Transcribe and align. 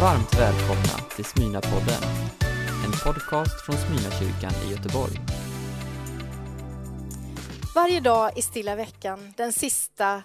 Varmt 0.00 0.34
välkomna 0.34 1.10
till 1.16 1.24
Smyna-podden, 1.24 2.02
en 2.84 2.92
podcast 3.04 3.66
från 3.66 3.76
Smyna-kyrkan 3.76 4.52
i 4.66 4.70
Göteborg. 4.70 5.20
Varje 7.74 8.00
dag 8.00 8.38
i 8.38 8.42
stilla 8.42 8.76
veckan, 8.76 9.34
den 9.36 9.52
sista 9.52 10.22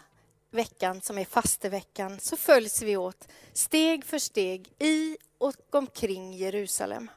veckan 0.51 1.01
som 1.01 1.17
är 1.17 1.25
fasteveckan, 1.25 2.19
så 2.19 2.37
följs 2.37 2.81
vi 2.81 2.97
åt 2.97 3.27
steg 3.53 4.05
för 4.05 4.19
steg 4.19 4.69
i 4.79 5.17
och 5.37 5.75
omkring 5.75 6.33
Jerusalem. 6.33 7.11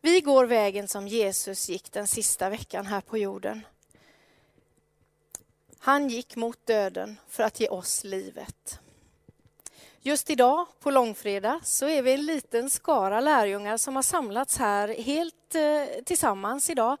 Vi 0.00 0.20
går 0.20 0.46
vägen 0.46 0.88
som 0.88 1.08
Jesus 1.08 1.68
gick 1.68 1.92
den 1.92 2.06
sista 2.06 2.50
veckan 2.50 2.86
här 2.86 3.00
på 3.00 3.18
jorden. 3.18 3.60
Han 5.78 6.08
gick 6.08 6.36
mot 6.36 6.66
döden 6.66 7.20
för 7.28 7.42
att 7.42 7.60
ge 7.60 7.68
oss 7.68 8.04
livet. 8.04 8.80
Just 10.02 10.30
idag, 10.30 10.66
på 10.80 10.90
långfredag, 10.90 11.60
så 11.62 11.88
är 11.88 12.02
vi 12.02 12.12
en 12.12 12.26
liten 12.26 12.70
skara 12.70 13.20
lärjungar 13.20 13.76
som 13.76 13.96
har 13.96 14.02
samlats 14.02 14.58
här 14.58 14.88
helt 14.88 15.54
eh, 15.54 16.02
tillsammans 16.04 16.70
idag. 16.70 16.96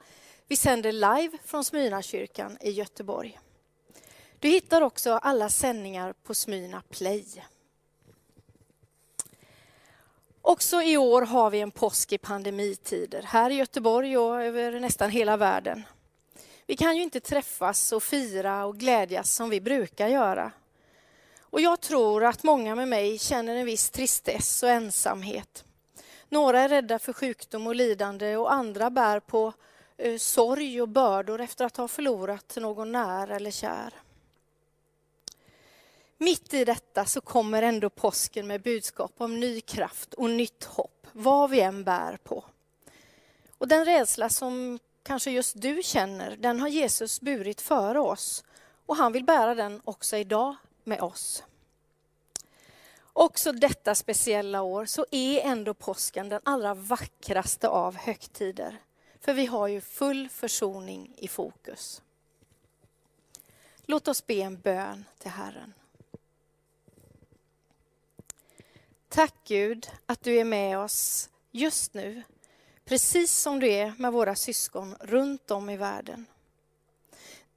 Vi 0.46 0.56
sänder 0.56 0.92
live 0.92 1.38
från 1.44 1.64
Smyrnakyrkan 1.64 2.58
i 2.60 2.70
Göteborg. 2.70 3.40
Du 4.38 4.48
hittar 4.48 4.80
också 4.82 5.12
alla 5.12 5.48
sändningar 5.48 6.12
på 6.12 6.34
Smyrna 6.34 6.82
Play. 6.90 7.24
Också 10.42 10.82
i 10.82 10.96
år 10.96 11.22
har 11.22 11.50
vi 11.50 11.60
en 11.60 11.70
påsk 11.70 12.12
i 12.12 12.18
pandemitider, 12.18 13.22
här 13.22 13.50
i 13.50 13.54
Göteborg 13.54 14.18
och 14.18 14.42
över 14.42 14.80
nästan 14.80 15.10
hela 15.10 15.36
världen. 15.36 15.82
Vi 16.66 16.76
kan 16.76 16.96
ju 16.96 17.02
inte 17.02 17.20
träffas 17.20 17.92
och 17.92 18.02
fira 18.02 18.64
och 18.64 18.76
glädjas 18.76 19.34
som 19.34 19.50
vi 19.50 19.60
brukar 19.60 20.08
göra. 20.08 20.52
Och 21.50 21.60
jag 21.60 21.80
tror 21.80 22.24
att 22.24 22.42
många 22.42 22.74
med 22.74 22.88
mig 22.88 23.18
känner 23.18 23.56
en 23.56 23.66
viss 23.66 23.90
tristess 23.90 24.62
och 24.62 24.68
ensamhet. 24.68 25.64
Några 26.28 26.60
är 26.60 26.68
rädda 26.68 26.98
för 26.98 27.12
sjukdom 27.12 27.66
och 27.66 27.74
lidande 27.74 28.36
och 28.36 28.52
andra 28.52 28.90
bär 28.90 29.20
på 29.20 29.52
eh, 29.96 30.18
sorg 30.18 30.82
och 30.82 30.88
bördor 30.88 31.40
efter 31.40 31.64
att 31.64 31.76
ha 31.76 31.88
förlorat 31.88 32.56
någon 32.56 32.92
nära 32.92 33.36
eller 33.36 33.50
kär. 33.50 33.94
Mitt 36.18 36.54
i 36.54 36.64
detta 36.64 37.04
så 37.04 37.20
kommer 37.20 37.62
ändå 37.62 37.90
påsken 37.90 38.46
med 38.46 38.62
budskap 38.62 39.12
om 39.18 39.40
ny 39.40 39.60
kraft 39.60 40.14
och 40.14 40.30
nytt 40.30 40.64
hopp, 40.64 41.06
vad 41.12 41.50
vi 41.50 41.60
än 41.60 41.84
bär 41.84 42.18
på. 42.24 42.44
Och 43.58 43.68
den 43.68 43.84
rädsla 43.84 44.28
som 44.28 44.78
kanske 45.02 45.30
just 45.30 45.60
du 45.60 45.82
känner, 45.82 46.36
den 46.36 46.60
har 46.60 46.68
Jesus 46.68 47.20
burit 47.20 47.60
före 47.60 48.00
oss 48.00 48.44
och 48.86 48.96
han 48.96 49.12
vill 49.12 49.24
bära 49.24 49.54
den 49.54 49.80
också 49.84 50.16
idag 50.16 50.56
med 50.90 51.00
oss. 51.00 51.44
Också 53.12 53.52
detta 53.52 53.94
speciella 53.94 54.62
år 54.62 54.86
så 54.86 55.06
är 55.10 55.40
ändå 55.40 55.74
påsken 55.74 56.28
den 56.28 56.40
allra 56.44 56.74
vackraste 56.74 57.68
av 57.68 57.96
högtider. 57.96 58.76
För 59.20 59.34
vi 59.34 59.46
har 59.46 59.68
ju 59.68 59.80
full 59.80 60.28
försoning 60.28 61.14
i 61.16 61.28
fokus. 61.28 62.02
Låt 63.82 64.08
oss 64.08 64.26
be 64.26 64.34
en 64.34 64.60
bön 64.60 65.04
till 65.18 65.30
Herren. 65.30 65.74
Tack 69.08 69.34
Gud 69.44 69.90
att 70.06 70.22
du 70.22 70.34
är 70.34 70.44
med 70.44 70.78
oss 70.78 71.30
just 71.50 71.94
nu, 71.94 72.22
precis 72.84 73.32
som 73.32 73.60
du 73.60 73.72
är 73.72 73.94
med 73.98 74.12
våra 74.12 74.34
syskon 74.34 74.96
runt 75.00 75.50
om 75.50 75.70
i 75.70 75.76
världen. 75.76 76.26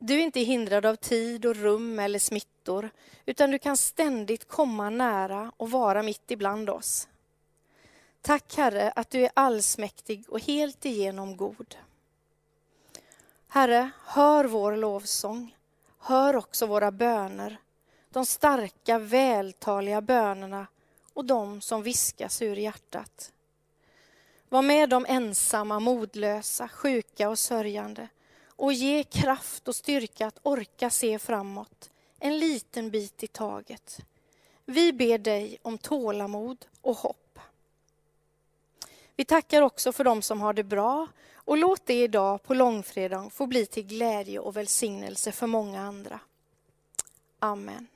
Du 0.05 0.13
är 0.13 0.19
inte 0.19 0.39
hindrad 0.39 0.85
av 0.85 0.95
tid 0.95 1.45
och 1.45 1.55
rum 1.55 1.99
eller 1.99 2.19
smittor, 2.19 2.89
utan 3.25 3.51
du 3.51 3.59
kan 3.59 3.77
ständigt 3.77 4.47
komma 4.47 4.89
nära 4.89 5.51
och 5.57 5.71
vara 5.71 6.03
mitt 6.03 6.31
ibland 6.31 6.69
oss. 6.69 7.07
Tack 8.21 8.57
Herre 8.57 8.91
att 8.91 9.09
du 9.09 9.23
är 9.23 9.31
allsmäktig 9.33 10.25
och 10.29 10.39
helt 10.39 10.85
igenom 10.85 11.37
god. 11.37 11.75
Herre, 13.47 13.89
hör 14.05 14.45
vår 14.45 14.75
lovsång. 14.75 15.55
Hör 15.99 16.35
också 16.35 16.65
våra 16.65 16.91
böner. 16.91 17.57
De 18.09 18.25
starka, 18.25 18.99
vältaliga 18.99 20.01
bönerna 20.01 20.67
och 21.13 21.25
de 21.25 21.61
som 21.61 21.83
viskas 21.83 22.41
ur 22.41 22.55
hjärtat. 22.55 23.31
Var 24.49 24.61
med 24.61 24.89
de 24.89 25.05
ensamma, 25.09 25.79
modlösa, 25.79 26.67
sjuka 26.67 27.29
och 27.29 27.39
sörjande 27.39 28.07
och 28.55 28.73
ge 28.73 29.03
kraft 29.03 29.67
och 29.67 29.75
styrka 29.75 30.27
att 30.27 30.39
orka 30.43 30.89
se 30.89 31.19
framåt, 31.19 31.89
en 32.19 32.39
liten 32.39 32.91
bit 32.91 33.23
i 33.23 33.27
taget. 33.27 33.99
Vi 34.65 34.93
ber 34.93 35.17
dig 35.17 35.57
om 35.61 35.77
tålamod 35.77 36.65
och 36.81 36.97
hopp. 36.97 37.39
Vi 39.15 39.25
tackar 39.25 39.61
också 39.61 39.91
för 39.91 40.03
dem 40.03 40.21
som 40.21 40.41
har 40.41 40.53
det 40.53 40.63
bra 40.63 41.07
och 41.35 41.57
låt 41.57 41.85
det 41.85 42.03
idag 42.03 42.43
på 42.43 42.53
långfredagen 42.53 43.29
få 43.29 43.47
bli 43.47 43.65
till 43.65 43.83
glädje 43.83 44.39
och 44.39 44.57
välsignelse 44.57 45.31
för 45.31 45.47
många 45.47 45.81
andra. 45.81 46.19
Amen. 47.39 47.87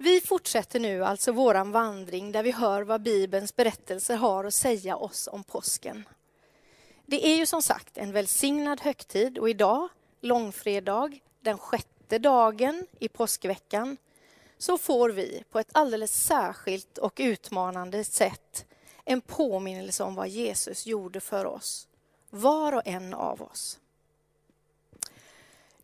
Vi 0.00 0.20
fortsätter 0.20 0.80
nu 0.80 1.04
alltså 1.04 1.32
våran 1.32 1.72
vandring 1.72 2.32
där 2.32 2.42
vi 2.42 2.50
hör 2.50 2.82
vad 2.82 3.02
Bibelns 3.02 3.56
berättelser 3.56 4.16
har 4.16 4.44
att 4.44 4.54
säga 4.54 4.96
oss 4.96 5.28
om 5.32 5.44
påsken. 5.44 6.08
Det 7.06 7.26
är 7.26 7.36
ju 7.36 7.46
som 7.46 7.62
sagt 7.62 7.98
en 7.98 8.12
välsignad 8.12 8.80
högtid 8.80 9.38
och 9.38 9.50
idag, 9.50 9.88
långfredag, 10.20 11.20
den 11.40 11.58
sjätte 11.58 12.18
dagen 12.18 12.86
i 12.98 13.08
påskveckan, 13.08 13.96
så 14.58 14.78
får 14.78 15.10
vi 15.10 15.44
på 15.50 15.58
ett 15.58 15.70
alldeles 15.72 16.24
särskilt 16.24 16.98
och 16.98 17.16
utmanande 17.16 18.04
sätt 18.04 18.66
en 19.04 19.20
påminnelse 19.20 20.02
om 20.04 20.14
vad 20.14 20.28
Jesus 20.28 20.86
gjorde 20.86 21.20
för 21.20 21.44
oss, 21.46 21.88
var 22.30 22.72
och 22.72 22.82
en 22.84 23.14
av 23.14 23.42
oss. 23.42 23.78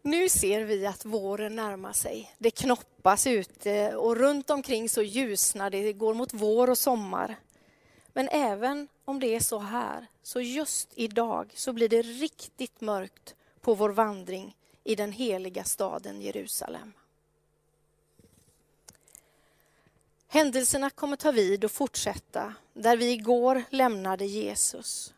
Nu 0.06 0.28
ser 0.28 0.60
vi 0.60 0.86
att 0.86 1.04
våren 1.04 1.56
närmar 1.56 1.92
sig. 1.92 2.34
Det 2.38 2.50
knoppas 2.50 3.26
ute 3.26 3.96
och 3.96 4.16
runt 4.16 4.50
omkring 4.50 4.88
så 4.88 5.02
ljusnar 5.02 5.70
det. 5.70 5.82
Det 5.82 5.92
går 5.92 6.14
mot 6.14 6.32
vår 6.32 6.70
och 6.70 6.78
sommar. 6.78 7.36
Men 8.12 8.28
även 8.28 8.88
om 9.04 9.20
det 9.20 9.26
är 9.26 9.40
så 9.40 9.58
här, 9.58 10.06
så 10.22 10.40
just 10.40 10.88
idag 10.94 11.52
så 11.54 11.72
blir 11.72 11.88
det 11.88 12.02
riktigt 12.02 12.80
mörkt 12.80 13.34
på 13.60 13.74
vår 13.74 13.90
vandring 13.90 14.56
i 14.84 14.94
den 14.94 15.12
heliga 15.12 15.64
staden 15.64 16.20
Jerusalem. 16.20 16.92
Händelserna 20.28 20.90
kommer 20.90 21.16
ta 21.16 21.30
vid 21.32 21.64
och 21.64 21.70
fortsätta 21.70 22.54
där 22.74 22.96
vi 22.96 23.10
igår 23.10 23.64
lämnade 23.70 24.26
Jesus 24.26 25.14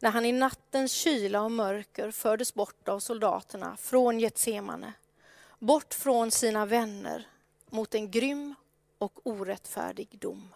när 0.00 0.10
han 0.10 0.24
i 0.24 0.32
nattens 0.32 0.92
kyla 0.92 1.42
och 1.42 1.52
mörker 1.52 2.10
fördes 2.10 2.54
bort 2.54 2.88
av 2.88 3.00
soldaterna 3.00 3.76
från 3.76 4.20
Getsemane, 4.20 4.92
bort 5.58 5.94
från 5.94 6.30
sina 6.30 6.66
vänner 6.66 7.26
mot 7.70 7.94
en 7.94 8.10
grym 8.10 8.54
och 8.98 9.20
orättfärdig 9.22 10.08
dom. 10.20 10.48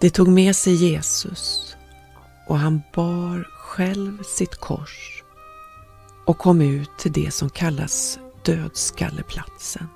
Det 0.00 0.10
tog 0.10 0.28
med 0.28 0.56
sig 0.56 0.74
Jesus 0.74 1.76
och 2.48 2.58
han 2.58 2.82
bar 2.94 3.44
själv 3.44 4.22
sitt 4.22 4.56
kors 4.56 5.22
och 6.26 6.38
kom 6.38 6.60
ut 6.60 6.90
till 6.98 7.12
det 7.12 7.30
som 7.30 7.50
kallas 7.50 8.18
dödskalleplatsen. 8.44 9.88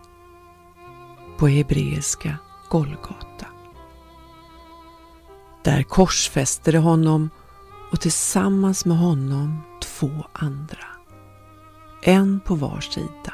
På 1.38 1.48
hebreiska 1.48 2.38
Golgata. 2.70 3.55
Där 5.66 5.82
korsfäste 5.82 6.72
de 6.72 6.78
honom 6.78 7.30
och 7.92 8.00
tillsammans 8.00 8.84
med 8.84 8.98
honom 8.98 9.60
två 9.82 10.10
andra. 10.32 10.86
En 12.02 12.40
på 12.40 12.54
var 12.54 12.80
sida 12.80 13.32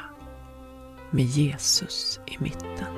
med 1.11 1.25
Jesus 1.25 2.19
i 2.27 2.43
mitten. 2.43 2.93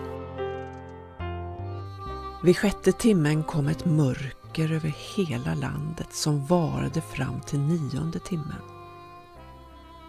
Vid 2.43 2.57
sjätte 2.57 2.91
timmen 2.91 3.43
kom 3.43 3.67
ett 3.67 3.85
mörker 3.85 4.71
över 4.71 4.95
hela 5.15 5.53
landet 5.53 6.07
som 6.11 6.45
varade 6.45 7.01
fram 7.01 7.41
till 7.41 7.59
nionde 7.59 8.19
timmen. 8.19 8.61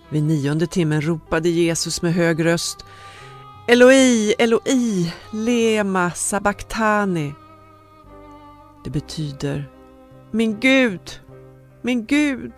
Vid 0.09 0.23
nionde 0.23 0.67
timmen 0.67 1.03
ropade 1.03 1.49
Jesus 1.49 2.03
med 2.03 2.15
hög 2.15 2.45
röst 2.45 2.85
Eloi, 3.69 4.35
Eloi, 4.39 5.13
lema 5.31 6.11
sabachthani 6.11 7.35
det 8.87 8.91
betyder 8.91 9.71
Min 10.31 10.61
Gud, 10.61 11.21
min 11.83 12.07
Gud, 12.07 12.53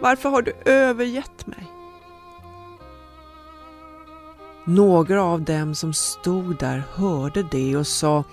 varför 0.00 0.28
har 0.28 0.42
du 0.42 0.52
övergett 0.64 1.46
mig? 1.46 1.66
Några 4.64 5.22
av 5.22 5.42
dem 5.42 5.74
som 5.74 5.94
stod 5.94 6.58
där 6.58 6.82
hörde 6.94 7.42
det 7.50 7.76
och 7.76 7.86
sa 7.86 8.24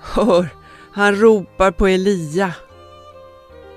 Hör, 0.00 0.48
han 0.92 1.14
ropar 1.16 1.70
på 1.70 1.86
Elia. 1.86 2.54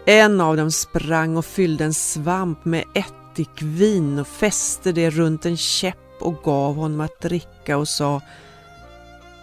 En 0.06 0.42
av 0.42 0.58
dem 0.58 0.72
sprang 0.72 1.38
och 1.38 1.46
fyllde 1.46 1.84
en 1.84 1.94
svamp 1.94 2.66
med 2.66 2.84
ättikvin 2.94 4.20
och 4.20 4.28
fäste 4.28 4.92
det 4.92 5.10
runt 5.10 5.46
en 5.46 5.58
käpp 5.58 6.22
och 6.22 6.44
gav 6.44 6.76
honom 6.76 7.02
att 7.02 7.22
dricka 7.22 7.78
och 7.78 7.88
sa 7.88 8.22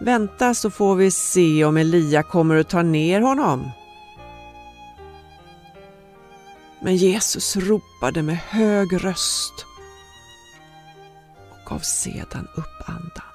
Vänta 0.04 0.54
så 0.54 0.70
får 0.70 0.96
vi 0.96 1.10
se 1.10 1.64
om 1.64 1.76
Elia 1.76 2.22
kommer 2.22 2.56
att 2.56 2.68
ta 2.68 2.82
ner 2.82 3.20
honom. 3.20 3.70
Men 6.80 6.96
Jesus 6.96 7.56
ropade 7.56 8.22
med 8.22 8.36
hög 8.36 9.04
röst 9.04 9.66
och 11.50 11.70
gav 11.70 11.78
sedan 11.78 12.48
upp 12.56 12.88
andan. 12.88 13.34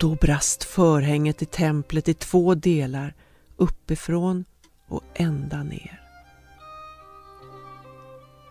Då 0.00 0.14
brast 0.14 0.64
förhänget 0.64 1.42
i 1.42 1.46
templet 1.46 2.08
i 2.08 2.14
två 2.14 2.54
delar, 2.54 3.14
uppifrån 3.56 4.44
och 4.88 5.02
ända 5.14 5.62
ner. 5.62 6.00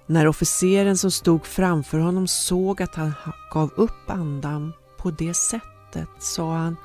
När 0.06 0.28
officeren 0.28 0.98
som 0.98 1.12
stod 1.12 1.46
framför 1.46 2.00
honom 2.00 2.28
såg 2.28 2.82
att 2.82 2.96
han 2.96 3.14
gav 3.54 3.72
upp 3.76 4.10
andan 4.10 4.74
på 4.98 5.12
det 5.12 5.34
sättet 5.34 5.71
sa 6.20 6.54
han 6.54 6.78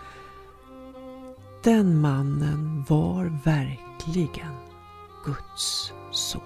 Den 1.63 2.01
mannen 2.01 2.85
var 2.89 3.41
verkligen 3.45 4.57
Guds 5.25 5.93
son. 6.11 6.43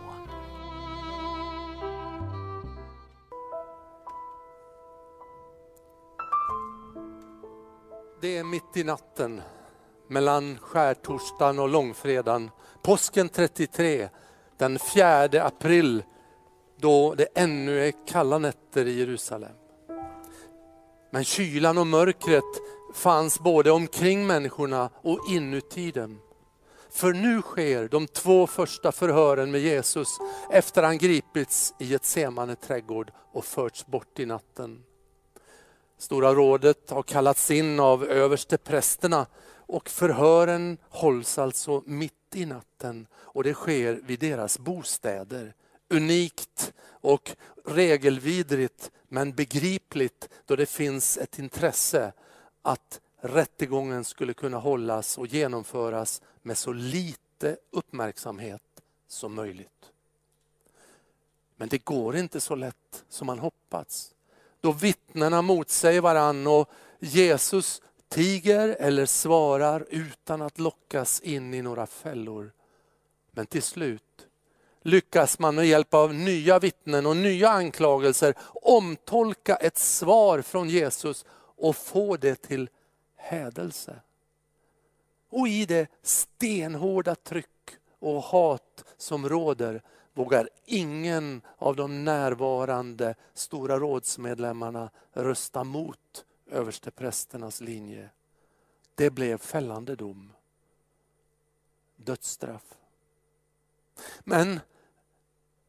Det 8.21 8.39
är 8.39 8.45
mitt 8.45 8.77
i 8.77 8.85
natten 8.85 9.43
mellan 10.09 10.59
skärtorsdagen 10.59 11.59
och 11.59 11.69
långfredagen, 11.69 12.51
påsken 12.83 13.29
33, 13.29 14.09
den 14.57 14.79
4 14.79 15.45
april 15.45 16.03
då 16.77 17.15
det 17.15 17.29
ännu 17.35 17.87
är 17.87 17.93
kalla 18.07 18.39
nätter 18.39 18.87
i 18.87 18.99
Jerusalem. 18.99 19.60
Men 21.11 21.25
kylan 21.25 21.79
och 21.79 21.87
mörkret 21.87 22.45
fanns 22.95 23.41
både 23.41 23.71
omkring 23.71 24.27
människorna 24.27 24.91
och 25.03 25.29
inuti 25.29 25.91
dem. 25.91 26.21
För 26.91 27.13
nu 27.13 27.43
sker 27.43 27.89
de 27.89 28.07
två 28.07 28.47
första 28.47 28.93
förhören 28.93 29.51
med 29.51 29.61
Jesus 29.61 30.19
efter 30.51 30.83
han 30.83 30.99
gripits 30.99 31.75
i 31.79 31.95
ett 31.95 32.05
semane 32.05 32.57
trädgård 32.57 33.13
och 33.33 33.45
förts 33.45 33.87
bort 33.87 34.19
i 34.19 34.27
natten. 34.27 34.83
Stora 35.99 36.35
rådet 36.35 36.91
har 36.91 37.03
kallats 37.03 37.51
in 37.51 37.81
av 37.81 38.05
överste 38.05 38.59
prästerna 38.59 39.27
och 39.53 39.89
förhören 39.89 40.79
hålls 40.89 41.39
alltså 41.39 41.83
mitt 41.87 42.13
i 42.35 42.47
natten 42.47 43.07
och 43.15 43.45
det 43.45 43.55
sker 43.55 44.01
vid 44.03 44.21
deras 44.21 44.59
bostäder. 44.59 45.55
Unikt 45.91 46.73
och 46.83 47.37
regelvidrigt 47.65 48.91
men 49.09 49.33
begripligt 49.33 50.29
då 50.47 50.57
det 50.57 50.67
finns 50.67 51.19
ett 51.19 51.39
intresse 51.39 52.13
att 52.63 53.01
rättegången 53.21 54.05
skulle 54.05 54.35
kunna 54.35 54.59
hållas 54.59 55.19
och 55.19 55.27
genomföras 55.27 56.23
med 56.43 56.59
så 56.59 56.73
lite 56.73 57.57
uppmärksamhet 57.71 58.63
som 59.09 59.35
möjligt. 59.35 59.91
Men 61.57 61.69
det 61.69 61.85
går 61.85 62.17
inte 62.17 62.41
så 62.41 62.55
lätt 62.55 63.05
som 63.09 63.27
man 63.27 63.39
hoppats. 63.39 64.15
Då 64.61 64.73
vittnena 64.73 65.43
motsäger 65.43 66.01
varann 66.01 66.47
och 66.47 66.71
Jesus 66.99 67.83
tiger 68.09 68.77
eller 68.81 69.07
svarar 69.07 69.87
utan 69.91 70.43
att 70.43 70.59
lockas 70.59 71.21
in 71.21 71.55
i 71.55 71.63
några 71.63 71.87
fällor. 71.87 72.53
Men 73.31 73.47
till 73.47 73.63
slut 73.63 74.03
lyckas 74.83 75.39
man 75.39 75.55
med 75.55 75.67
hjälp 75.67 75.95
av 75.95 76.15
nya 76.15 76.59
vittnen 76.59 77.07
och 77.07 77.17
nya 77.17 77.49
anklagelser 77.49 78.35
omtolka 78.63 79.57
ett 79.57 79.79
svar 79.79 80.43
från 80.43 80.69
Jesus 80.69 81.25
och 81.57 81.77
få 81.77 82.17
det 82.17 82.35
till 82.35 82.69
hädelse. 83.17 84.01
Och 85.31 85.49
i 85.49 85.67
det 85.67 85.87
stenhårda 86.03 87.15
tryck 87.15 87.47
och 87.99 88.23
hat 88.23 88.85
som 88.97 89.29
råder 89.29 89.83
vågar 90.15 90.49
ingen 90.65 91.43
av 91.59 91.77
de 91.77 92.05
närvarande 92.05 93.15
Stora 93.35 93.79
rådsmedlemmarna 93.79 94.91
rösta 95.13 95.65
mot 95.65 96.25
översteprästernas 96.51 97.61
linje. 97.61 98.11
Det 98.95 99.11
blev 99.11 99.39
fällande 99.39 99.97
dom. 99.97 100.33
Dödsstraff. 101.97 102.80
Men 104.21 104.61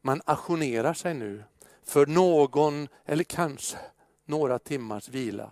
man 0.01 0.22
ajournerar 0.25 0.94
sig 0.94 1.13
nu 1.13 1.44
för 1.83 2.06
någon 2.06 2.88
eller 3.06 3.24
kanske 3.24 3.78
några 4.25 4.60
timmars 4.60 5.10
vila. 5.10 5.51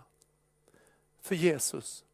För 1.22 1.34
Jesus. 1.34 2.04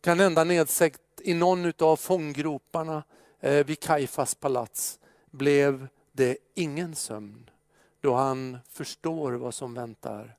Kan 0.00 0.20
ända 0.20 0.44
nedsäckt 0.44 1.00
i 1.22 1.34
någon 1.34 1.72
av 1.78 1.96
fånggroparna 1.96 3.02
eh, 3.40 3.66
vid 3.66 3.80
Kaifas 3.80 4.34
palats 4.34 4.98
blev 5.30 5.88
det 6.12 6.36
ingen 6.54 6.94
sömn 6.94 7.50
då 8.00 8.14
han 8.14 8.58
förstår 8.68 9.32
vad 9.32 9.54
som 9.54 9.74
väntar. 9.74 10.36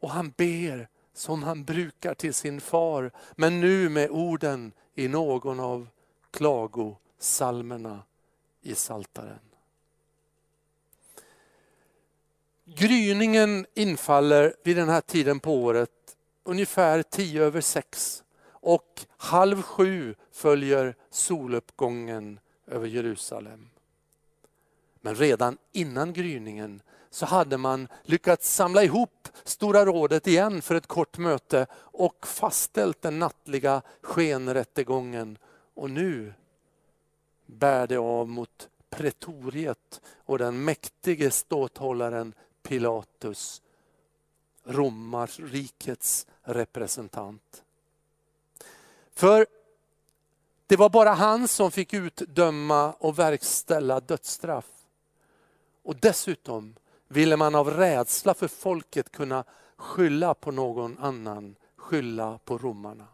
Och 0.00 0.10
han 0.10 0.30
ber 0.30 0.88
som 1.14 1.42
han 1.42 1.64
brukar 1.64 2.14
till 2.14 2.34
sin 2.34 2.60
far, 2.60 3.10
men 3.36 3.60
nu 3.60 3.88
med 3.88 4.10
orden 4.10 4.72
i 4.94 5.08
någon 5.08 5.60
av 5.60 5.88
salmerna 7.22 8.02
i 8.62 8.74
Saltaren. 8.74 9.38
Gryningen 12.64 13.66
infaller 13.74 14.54
vid 14.62 14.76
den 14.76 14.88
här 14.88 15.00
tiden 15.00 15.40
på 15.40 15.54
året 15.54 15.90
ungefär 16.44 17.02
tio 17.02 17.42
över 17.42 17.60
sex 17.60 18.24
och 18.44 19.06
halv 19.16 19.62
sju 19.62 20.14
följer 20.32 20.94
soluppgången 21.10 22.40
över 22.66 22.86
Jerusalem. 22.86 23.68
Men 25.00 25.14
redan 25.14 25.58
innan 25.72 26.12
gryningen 26.12 26.82
så 27.10 27.26
hade 27.26 27.56
man 27.56 27.88
lyckats 28.02 28.54
samla 28.54 28.82
ihop 28.82 29.28
Stora 29.44 29.84
rådet 29.84 30.26
igen 30.26 30.62
för 30.62 30.74
ett 30.74 30.86
kort 30.86 31.18
möte 31.18 31.66
och 31.74 32.26
fastställt 32.26 33.02
den 33.02 33.18
nattliga 33.18 33.82
skenrättegången. 34.02 35.38
Och 35.74 35.90
nu 35.90 36.34
bär 37.46 37.86
det 37.86 37.96
av 37.96 38.28
mot 38.28 38.68
pretoriet 38.90 40.00
och 40.16 40.38
den 40.38 40.64
mäktige 40.64 41.30
ståthållaren 41.30 42.34
Pilatus, 42.62 43.62
romarrikets 44.64 46.26
representant. 46.42 47.62
För 49.14 49.46
det 50.66 50.76
var 50.76 50.90
bara 50.90 51.12
han 51.12 51.48
som 51.48 51.70
fick 51.70 51.94
utdöma 51.94 52.92
och 52.92 53.18
verkställa 53.18 54.00
dödsstraff. 54.00 54.70
Och 55.82 55.96
dessutom 55.96 56.74
ville 57.08 57.36
man 57.36 57.54
av 57.54 57.70
rädsla 57.70 58.34
för 58.34 58.48
folket 58.48 59.12
kunna 59.12 59.44
skylla 59.76 60.34
på 60.34 60.50
någon 60.50 60.98
annan, 60.98 61.56
skylla 61.76 62.38
på 62.44 62.58
romarna. 62.58 63.06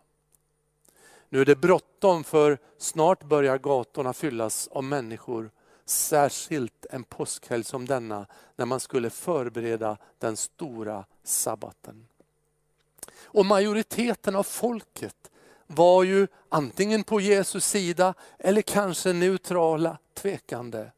Nu 1.28 1.40
är 1.40 1.44
det 1.44 1.56
bråttom 1.56 2.24
för 2.24 2.58
snart 2.78 3.24
börjar 3.24 3.58
gatorna 3.58 4.12
fyllas 4.12 4.68
av 4.68 4.84
människor, 4.84 5.50
särskilt 5.84 6.86
en 6.90 7.04
påskhelg 7.04 7.64
som 7.64 7.86
denna 7.86 8.26
när 8.56 8.66
man 8.66 8.80
skulle 8.80 9.10
förbereda 9.10 9.96
den 10.18 10.36
stora 10.36 11.04
sabbaten. 11.22 12.06
Och 13.22 13.46
majoriteten 13.46 14.36
av 14.36 14.42
folket 14.42 15.30
var 15.66 16.04
ju 16.04 16.26
antingen 16.48 17.04
på 17.04 17.20
Jesus 17.20 17.64
sida 17.64 18.14
eller 18.38 18.62
kanske 18.62 19.12
neutrala, 19.12 19.98
tvekande. 20.14 20.90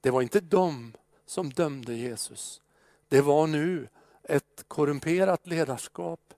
Det 0.00 0.10
var 0.10 0.22
inte 0.22 0.40
de 0.40 0.92
som 1.26 1.50
dömde 1.50 1.94
Jesus. 1.94 2.60
Det 3.08 3.20
var 3.20 3.46
nu 3.46 3.88
ett 4.22 4.64
korrumperat 4.68 5.46
ledarskap 5.46 6.34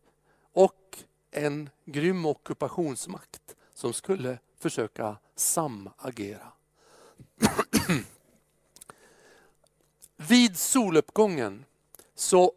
och 0.53 0.99
en 1.31 1.71
grym 1.85 2.27
ockupationsmakt 2.27 3.57
som 3.75 3.93
skulle 3.93 4.39
försöka 4.59 5.17
samagera. 5.35 6.53
Vid 10.17 10.57
soluppgången 10.57 11.65
så 12.15 12.53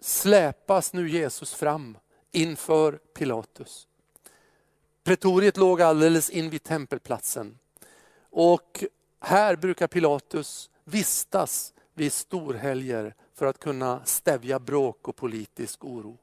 släpas 0.00 0.92
nu 0.92 1.08
Jesus 1.08 1.54
fram 1.54 1.98
inför 2.32 2.92
Pilatus. 2.92 3.88
Pretoriet 5.02 5.56
låg 5.56 5.82
alldeles 5.82 6.30
invid 6.30 6.62
tempelplatsen 6.62 7.58
och 8.30 8.84
här 9.20 9.56
brukar 9.56 9.86
Pilatus 9.86 10.70
vistas 10.84 11.74
vid 11.94 12.12
storhelger 12.12 13.14
för 13.34 13.46
att 13.46 13.58
kunna 13.58 14.04
stävja 14.04 14.58
bråk 14.58 15.08
och 15.08 15.16
politisk 15.16 15.84
oro. 15.84 16.18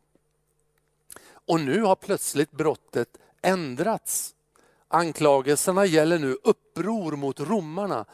Och 1.48 1.60
nu 1.60 1.82
har 1.82 1.96
plötsligt 1.96 2.52
brottet 2.52 3.18
ändrats. 3.42 4.36
Anklagelserna 4.88 5.86
gäller 5.86 6.20
nu 6.20 6.38
uppror 6.44 7.12
mot 7.12 7.40
romarna. 7.40 8.06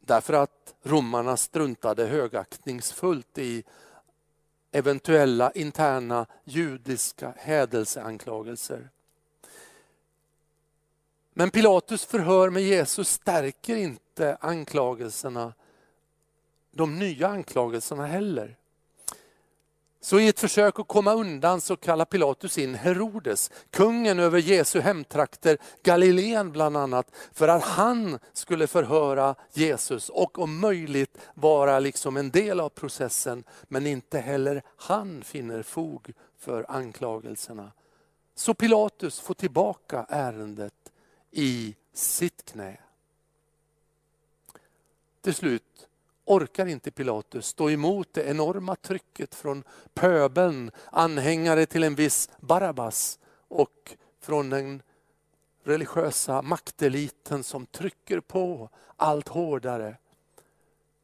Därför 0.00 0.32
att 0.32 0.74
romarna 0.82 1.36
struntade 1.36 2.06
högaktningsfullt 2.06 3.38
i 3.38 3.64
eventuella 4.72 5.50
interna 5.52 6.26
judiska 6.44 7.34
hädelseanklagelser. 7.36 8.90
Men 11.34 11.50
Pilatus 11.50 12.04
förhör 12.04 12.50
med 12.50 12.62
Jesus 12.62 13.08
stärker 13.08 13.76
inte 13.76 14.36
anklagelserna, 14.40 15.54
de 16.70 16.98
nya 16.98 17.28
anklagelserna 17.28 18.06
heller. 18.06 18.56
Så 20.02 20.20
i 20.20 20.28
ett 20.28 20.40
försök 20.40 20.78
att 20.78 20.88
komma 20.88 21.12
undan 21.14 21.60
så 21.60 21.76
kallar 21.76 22.04
Pilatus 22.04 22.58
in 22.58 22.74
Herodes, 22.74 23.50
kungen 23.70 24.18
över 24.18 24.38
Jesu 24.38 24.80
hemtrakter, 24.80 25.58
Galileen 25.82 26.52
bland 26.52 26.76
annat, 26.76 27.10
för 27.32 27.48
att 27.48 27.62
han 27.62 28.18
skulle 28.32 28.66
förhöra 28.66 29.34
Jesus 29.52 30.08
och 30.08 30.38
om 30.38 30.60
möjligt 30.60 31.18
vara 31.34 31.78
liksom 31.78 32.16
en 32.16 32.30
del 32.30 32.60
av 32.60 32.68
processen. 32.68 33.44
Men 33.62 33.86
inte 33.86 34.18
heller 34.18 34.62
han 34.76 35.22
finner 35.22 35.62
fog 35.62 36.12
för 36.38 36.66
anklagelserna. 36.68 37.72
Så 38.34 38.54
Pilatus 38.54 39.20
får 39.20 39.34
tillbaka 39.34 40.06
ärendet 40.08 40.92
i 41.30 41.76
sitt 41.94 42.44
knä. 42.44 42.76
Till 45.22 45.34
slut 45.34 45.88
orkar 46.30 46.66
inte 46.66 46.90
Pilatus 46.90 47.46
stå 47.46 47.70
emot 47.70 48.08
det 48.12 48.22
enorma 48.22 48.76
trycket 48.76 49.34
från 49.34 49.64
pöbeln, 49.94 50.70
anhängare 50.92 51.66
till 51.66 51.82
en 51.82 51.94
viss 51.94 52.30
Barabbas 52.40 53.18
och 53.48 53.96
från 54.20 54.50
den 54.50 54.82
religiösa 55.64 56.42
makteliten 56.42 57.44
som 57.44 57.66
trycker 57.66 58.20
på 58.20 58.68
allt 58.96 59.28
hårdare. 59.28 59.96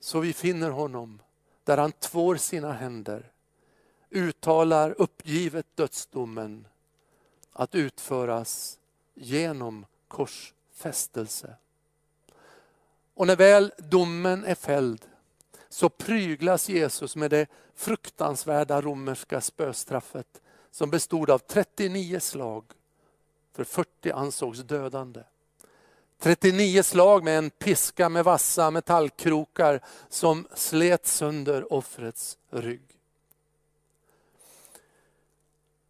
Så 0.00 0.20
vi 0.20 0.32
finner 0.32 0.70
honom 0.70 1.22
där 1.64 1.76
han 1.76 1.92
tvår 1.92 2.36
sina 2.36 2.72
händer, 2.72 3.32
uttalar 4.10 4.94
uppgivet 4.98 5.66
dödsdomen 5.74 6.66
att 7.52 7.74
utföras 7.74 8.78
genom 9.14 9.86
korsfästelse. 10.08 11.56
Och 13.14 13.26
när 13.26 13.36
väl 13.36 13.72
domen 13.78 14.44
är 14.44 14.54
fälld 14.54 15.06
så 15.76 15.88
pryglas 15.88 16.68
Jesus 16.68 17.16
med 17.16 17.30
det 17.30 17.46
fruktansvärda 17.74 18.80
romerska 18.80 19.40
spöstraffet 19.40 20.42
som 20.70 20.90
bestod 20.90 21.30
av 21.30 21.38
39 21.38 22.20
slag, 22.20 22.64
för 23.56 23.64
40 23.64 24.10
ansågs 24.10 24.58
dödande. 24.58 25.20
39 26.20 26.82
slag 26.82 27.24
med 27.24 27.38
en 27.38 27.50
piska 27.50 28.08
med 28.08 28.24
vassa 28.24 28.70
metallkrokar 28.70 29.80
som 30.08 30.46
slet 30.54 31.06
sönder 31.06 31.72
offrets 31.72 32.38
rygg. 32.50 32.95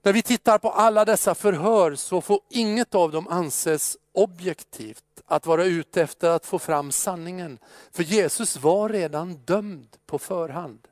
När 0.06 0.12
vi 0.12 0.22
tittar 0.22 0.58
på 0.58 0.70
alla 0.70 1.04
dessa 1.04 1.34
förhör 1.34 1.94
så 1.94 2.20
får 2.20 2.40
inget 2.50 2.94
av 2.94 3.10
dem 3.12 3.28
anses 3.28 3.96
objektivt, 4.12 5.04
att 5.24 5.46
vara 5.46 5.64
ute 5.64 6.02
efter 6.02 6.30
att 6.30 6.46
få 6.46 6.58
fram 6.58 6.92
sanningen. 6.92 7.58
För 7.92 8.02
Jesus 8.02 8.56
var 8.56 8.88
redan 8.88 9.34
dömd 9.34 9.96
på 10.06 10.18
förhand. 10.18 10.88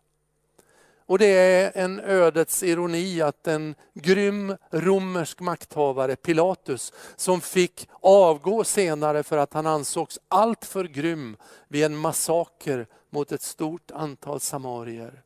Och 1.07 1.19
det 1.19 1.27
är 1.27 1.73
en 1.75 2.01
ödets 2.01 2.63
ironi 2.63 3.23
att 3.23 3.47
en 3.47 3.75
grym 3.95 4.57
romersk 4.71 5.41
makthavare, 5.41 6.17
Pilatus, 6.17 6.93
som 7.17 7.41
fick 7.41 7.89
avgå 8.01 8.65
senare 8.65 9.23
för 9.23 9.37
att 9.39 9.53
han 9.53 9.67
ansågs 9.67 10.19
alltför 10.29 10.85
grym 10.85 11.37
vid 11.69 11.85
en 11.85 11.97
massaker 11.97 12.87
mot 13.11 13.33
ett 13.33 13.43
stort 13.43 13.91
antal 13.91 14.41
samarier 14.41 15.24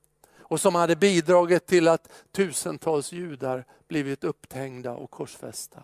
och 0.49 0.61
som 0.61 0.75
hade 0.75 0.97
bidragit 0.97 1.67
till 1.67 1.89
att 1.89 2.13
tusentals 2.33 3.13
judar 3.13 3.65
blivit 3.89 4.25
upphängda 4.25 4.93
och 4.93 5.11
korsfästa. 5.11 5.83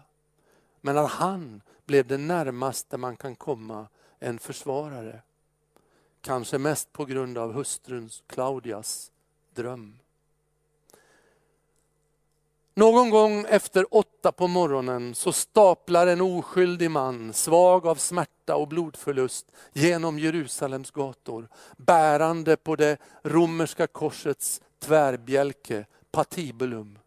Men 0.80 0.99
att 0.99 1.11
han 1.11 1.62
blev 1.87 2.06
det 2.06 2.18
närmaste 2.18 2.97
man 2.97 3.16
kan 3.16 3.37
komma 3.37 3.88
en 4.18 4.38
försvarare. 4.38 5.23
Kanske 6.21 6.59
mest 6.59 6.92
på 6.92 7.04
grund 7.04 7.38
av 7.38 7.52
hustruns 7.52 8.23
Claudias 8.26 9.12
dröm. 9.54 9.99
Någon 12.76 13.11
gång 13.11 13.47
efter 13.49 13.95
åtta 13.95 14.33
på 14.33 14.49
morgonen 14.49 15.14
så 15.14 15.33
staplar 15.33 16.07
en 16.07 16.21
oskyldig 16.21 16.90
man, 16.90 17.33
svag 17.33 17.87
av 17.87 17.95
smärta 17.95 18.57
och 18.57 18.69
blodförlust, 18.69 19.47
genom 19.73 20.19
Jerusalems 20.19 20.90
gator, 20.90 21.49
bärande 21.76 22.57
på 22.57 22.76
det 22.76 22.97
romerska 23.23 23.87
korsets 23.87 24.61
tvärbjälke, 24.78 25.87
patibulum. 26.11 26.99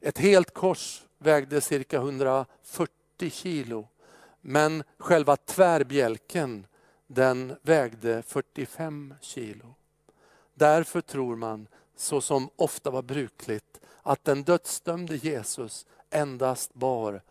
Ett 0.00 0.18
helt 0.18 0.54
kors 0.54 1.02
vägde 1.18 1.60
cirka 1.60 1.96
140 1.96 3.30
kilo, 3.30 3.88
men 4.40 4.82
själva 4.98 5.36
tvärbjälken 5.36 6.66
den 7.06 7.56
vägde 7.62 8.22
45 8.22 9.14
kilo. 9.20 9.74
Därför 10.54 11.00
tror 11.00 11.36
man, 11.36 11.66
så 11.96 12.20
som 12.20 12.50
ofta 12.56 12.90
var 12.90 13.02
brukligt, 13.02 13.80
att 14.02 14.24
den 14.24 14.42
dödsdömde 14.42 15.16
Jesus 15.16 15.86
endast 16.10 16.74
bar 16.74 17.22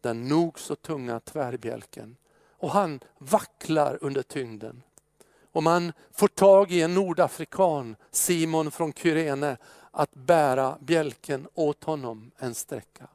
den 0.00 0.28
nog 0.28 0.58
så 0.58 0.74
tunga 0.74 1.20
tvärbjälken. 1.20 2.16
Och 2.50 2.70
han 2.70 3.00
vacklar 3.18 3.98
under 4.00 4.22
tyngden. 4.22 4.82
Och 5.52 5.62
man 5.62 5.92
får 6.12 6.28
tag 6.28 6.72
i 6.72 6.82
en 6.82 6.94
nordafrikan, 6.94 7.96
Simon 8.10 8.70
från 8.70 8.92
Kyrene, 8.92 9.56
att 9.90 10.14
bära 10.14 10.78
bjälken 10.80 11.48
åt 11.54 11.84
honom 11.84 12.30
en 12.38 12.54
sträcka. 12.54 13.08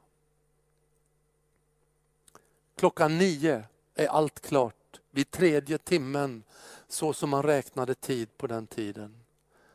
Klockan 2.76 3.18
nio 3.18 3.64
är 3.94 4.06
allt 4.06 4.40
klart, 4.40 5.00
vid 5.10 5.30
tredje 5.30 5.78
timmen, 5.78 6.44
så 6.88 7.12
som 7.12 7.30
man 7.30 7.42
räknade 7.42 7.94
tid 7.94 8.36
på 8.36 8.46
den 8.46 8.66
tiden. 8.66 9.24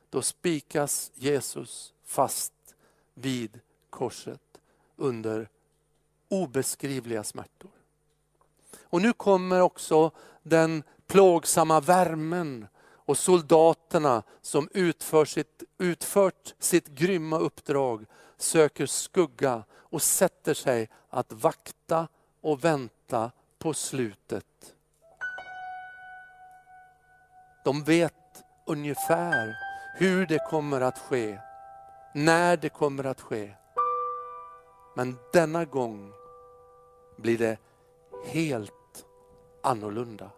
Då 0.09 0.21
spikas 0.21 1.11
Jesus 1.15 1.93
fast 2.05 2.53
vid 3.21 3.59
korset 3.89 4.41
under 4.95 5.49
obeskrivliga 6.29 7.23
smärtor. 7.23 7.71
Och 8.83 9.01
nu 9.01 9.13
kommer 9.13 9.61
också 9.61 10.11
den 10.43 10.83
plågsamma 11.07 11.79
värmen 11.79 12.67
och 12.81 13.17
soldaterna 13.17 14.23
som 14.41 14.69
utför 14.73 15.25
sitt, 15.25 15.63
utfört 15.77 16.53
sitt 16.59 16.87
grymma 16.87 17.37
uppdrag 17.37 18.05
söker 18.37 18.85
skugga 18.85 19.63
och 19.71 20.01
sätter 20.01 20.53
sig 20.53 20.89
att 21.09 21.31
vakta 21.31 22.07
och 22.41 22.63
vänta 22.63 23.31
på 23.59 23.73
slutet. 23.73 24.75
De 27.65 27.83
vet 27.83 28.43
ungefär 28.65 29.55
hur 29.95 30.25
det 30.25 30.39
kommer 30.49 30.81
att 30.81 30.99
ske, 30.99 31.39
när 32.13 32.57
det 32.57 32.69
kommer 32.69 33.03
att 33.03 33.21
ske. 33.21 33.53
Men 34.95 35.17
denna 35.33 35.65
gång 35.65 36.11
blir 37.17 37.37
det 37.37 37.57
helt 38.25 39.05
annorlunda. 39.63 40.31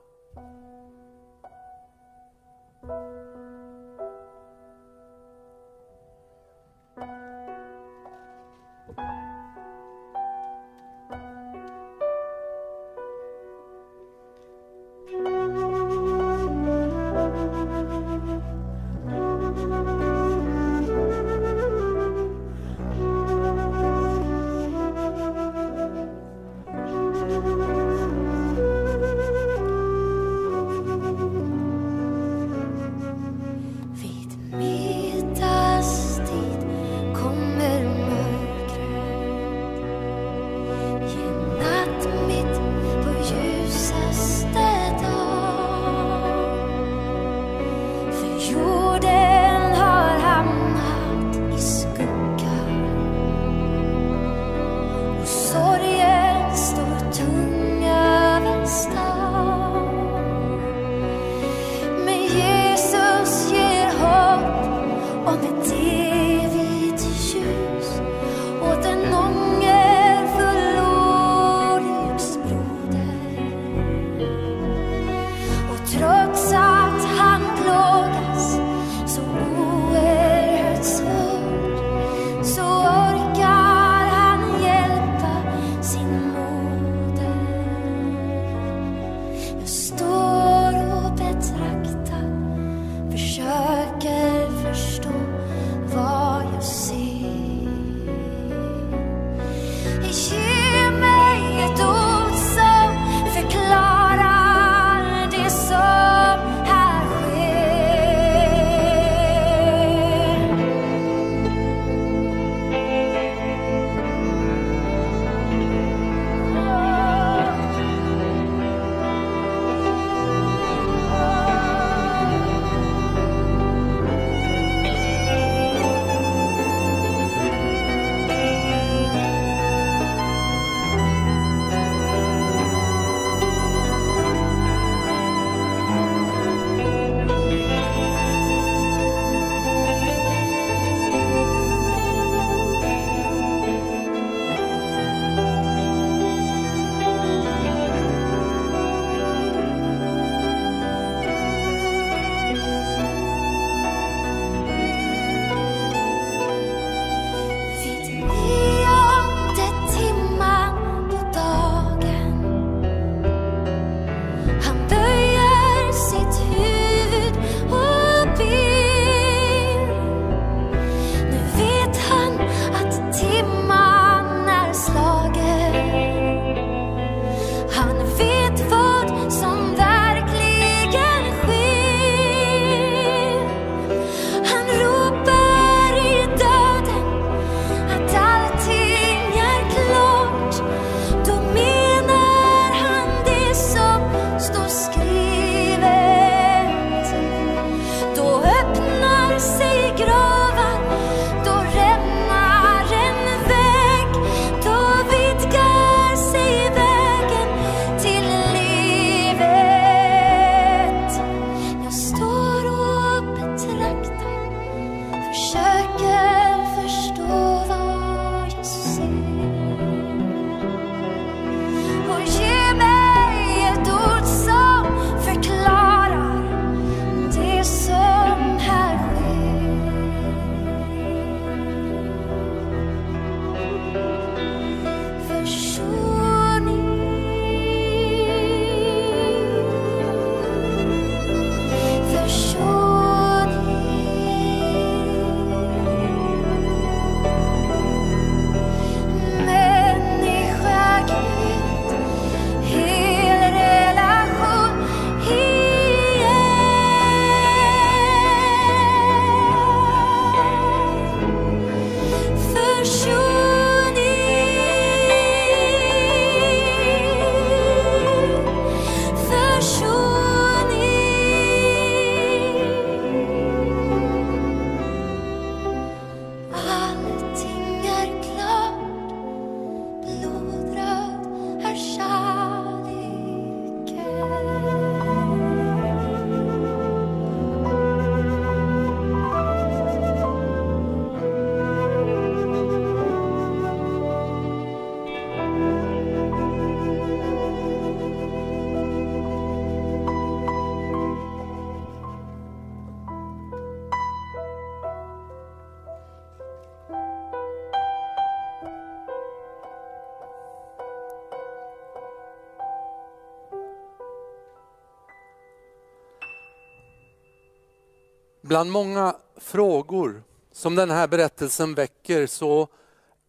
Bland 318.52 318.72
många 318.72 319.16
frågor 319.38 320.24
som 320.52 320.76
den 320.76 320.90
här 320.90 321.08
berättelsen 321.08 321.74
väcker 321.74 322.28
så 322.28 322.68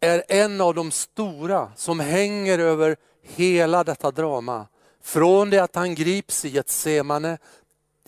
är 0.00 0.24
en 0.28 0.60
av 0.60 0.74
de 0.74 0.90
stora 0.90 1.72
som 1.76 2.00
hänger 2.00 2.58
över 2.58 2.96
hela 3.22 3.84
detta 3.84 4.10
drama. 4.10 4.66
Från 5.02 5.50
det 5.50 5.58
att 5.58 5.74
han 5.74 5.94
grips 5.94 6.44
i 6.44 6.58
ett 6.58 6.68
semane 6.68 7.38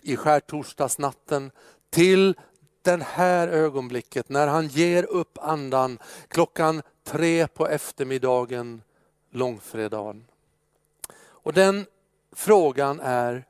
i 0.01 0.15
skärtorsdagsnatten 0.15 1.51
till 1.89 2.35
det 2.81 3.03
här 3.03 3.47
ögonblicket 3.47 4.29
när 4.29 4.47
han 4.47 4.67
ger 4.67 5.03
upp 5.03 5.37
andan 5.41 5.99
klockan 6.27 6.81
tre 7.03 7.47
på 7.47 7.67
eftermiddagen 7.67 8.81
långfredagen. 9.31 10.25
Och 11.17 11.53
den 11.53 11.85
frågan 12.31 12.99
är, 12.99 13.45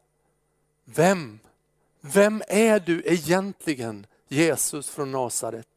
vem? 0.83 1.39
Vem 2.13 2.43
är 2.47 2.79
du 2.79 3.03
egentligen 3.05 4.07
Jesus 4.27 4.89
från 4.89 5.11
Nasaret? 5.11 5.67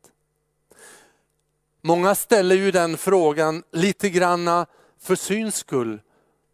Många 1.80 2.14
ställer 2.14 2.54
ju 2.54 2.70
den 2.70 2.96
frågan 2.96 3.62
lite 3.70 4.10
granna 4.10 4.66
för 4.98 5.14
syns 5.14 5.56
skull. 5.56 6.00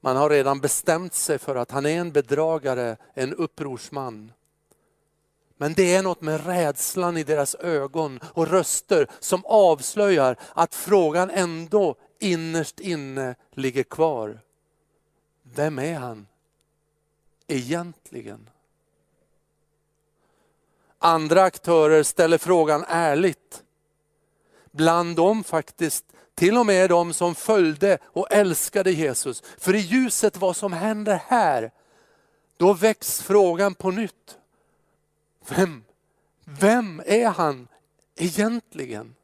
Man 0.01 0.17
har 0.17 0.31
redan 0.31 0.61
bestämt 0.61 1.15
sig 1.15 1.39
för 1.39 1.57
att 1.57 1.71
han 1.71 1.87
är 1.87 2.01
en 2.01 2.13
bedragare, 2.13 2.97
en 3.15 3.35
upprorsman. 3.35 4.33
Men 5.57 5.75
det 5.75 5.95
är 5.95 6.03
något 6.03 6.21
med 6.21 6.47
rädslan 6.47 7.17
i 7.17 7.25
deras 7.25 7.55
ögon 7.55 8.21
och 8.25 8.49
röster 8.49 9.11
som 9.21 9.45
avslöjar 9.45 10.37
att 10.55 10.75
frågan 10.75 11.31
ändå 11.31 11.97
innerst 12.21 12.81
inne 12.81 13.35
ligger 13.53 13.83
kvar. 13.83 14.41
Vem 15.43 15.79
är 15.79 15.99
han 15.99 16.27
egentligen? 17.47 18.51
Andra 21.05 21.43
aktörer 21.43 22.03
ställer 22.03 22.39
frågan 22.39 22.85
ärligt. 22.89 23.63
Bland 24.71 25.17
dem 25.17 25.45
faktiskt 25.45 26.05
till 26.35 26.57
och 26.57 26.67
med 26.67 26.91
de 26.91 27.13
som 27.13 27.35
följde 27.35 27.99
och 28.05 28.33
älskade 28.33 28.91
Jesus. 28.91 29.43
För 29.59 29.75
i 29.75 29.79
ljuset 29.79 30.37
vad 30.37 30.57
som 30.57 30.73
händer 30.73 31.21
här, 31.27 31.71
då 32.57 32.73
väcks 32.73 33.23
frågan 33.23 33.75
på 33.75 33.91
nytt. 33.91 34.39
Vem, 35.49 35.85
vem 36.45 37.03
är 37.07 37.29
han 37.29 37.69
egentligen? 38.17 39.15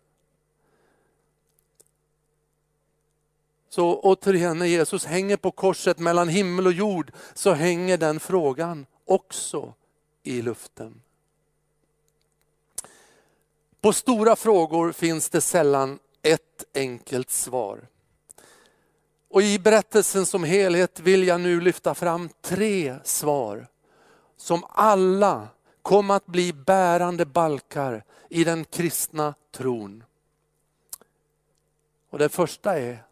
Så 3.68 4.00
återigen, 4.00 4.58
när 4.58 4.66
Jesus 4.66 5.04
hänger 5.04 5.36
på 5.36 5.50
korset 5.50 5.98
mellan 5.98 6.28
himmel 6.28 6.66
och 6.66 6.72
jord 6.72 7.12
så 7.34 7.52
hänger 7.52 7.98
den 7.98 8.20
frågan 8.20 8.86
också 9.04 9.74
i 10.22 10.42
luften. 10.42 11.02
På 13.80 13.92
stora 13.92 14.36
frågor 14.36 14.92
finns 14.92 15.28
det 15.28 15.40
sällan 15.40 15.98
ett 16.22 16.64
enkelt 16.74 17.30
svar. 17.30 17.88
Och 19.28 19.42
I 19.42 19.58
berättelsen 19.58 20.26
som 20.26 20.44
helhet 20.44 21.00
vill 21.00 21.26
jag 21.26 21.40
nu 21.40 21.60
lyfta 21.60 21.94
fram 21.94 22.28
tre 22.40 22.98
svar 23.04 23.66
som 24.36 24.64
alla 24.68 25.48
kom 25.82 26.10
att 26.10 26.26
bli 26.26 26.52
bärande 26.52 27.26
balkar 27.26 28.04
i 28.28 28.44
den 28.44 28.64
kristna 28.64 29.34
tron. 29.50 30.04
Och 32.10 32.18
Det 32.18 32.28
första 32.28 32.78
är 32.78 33.04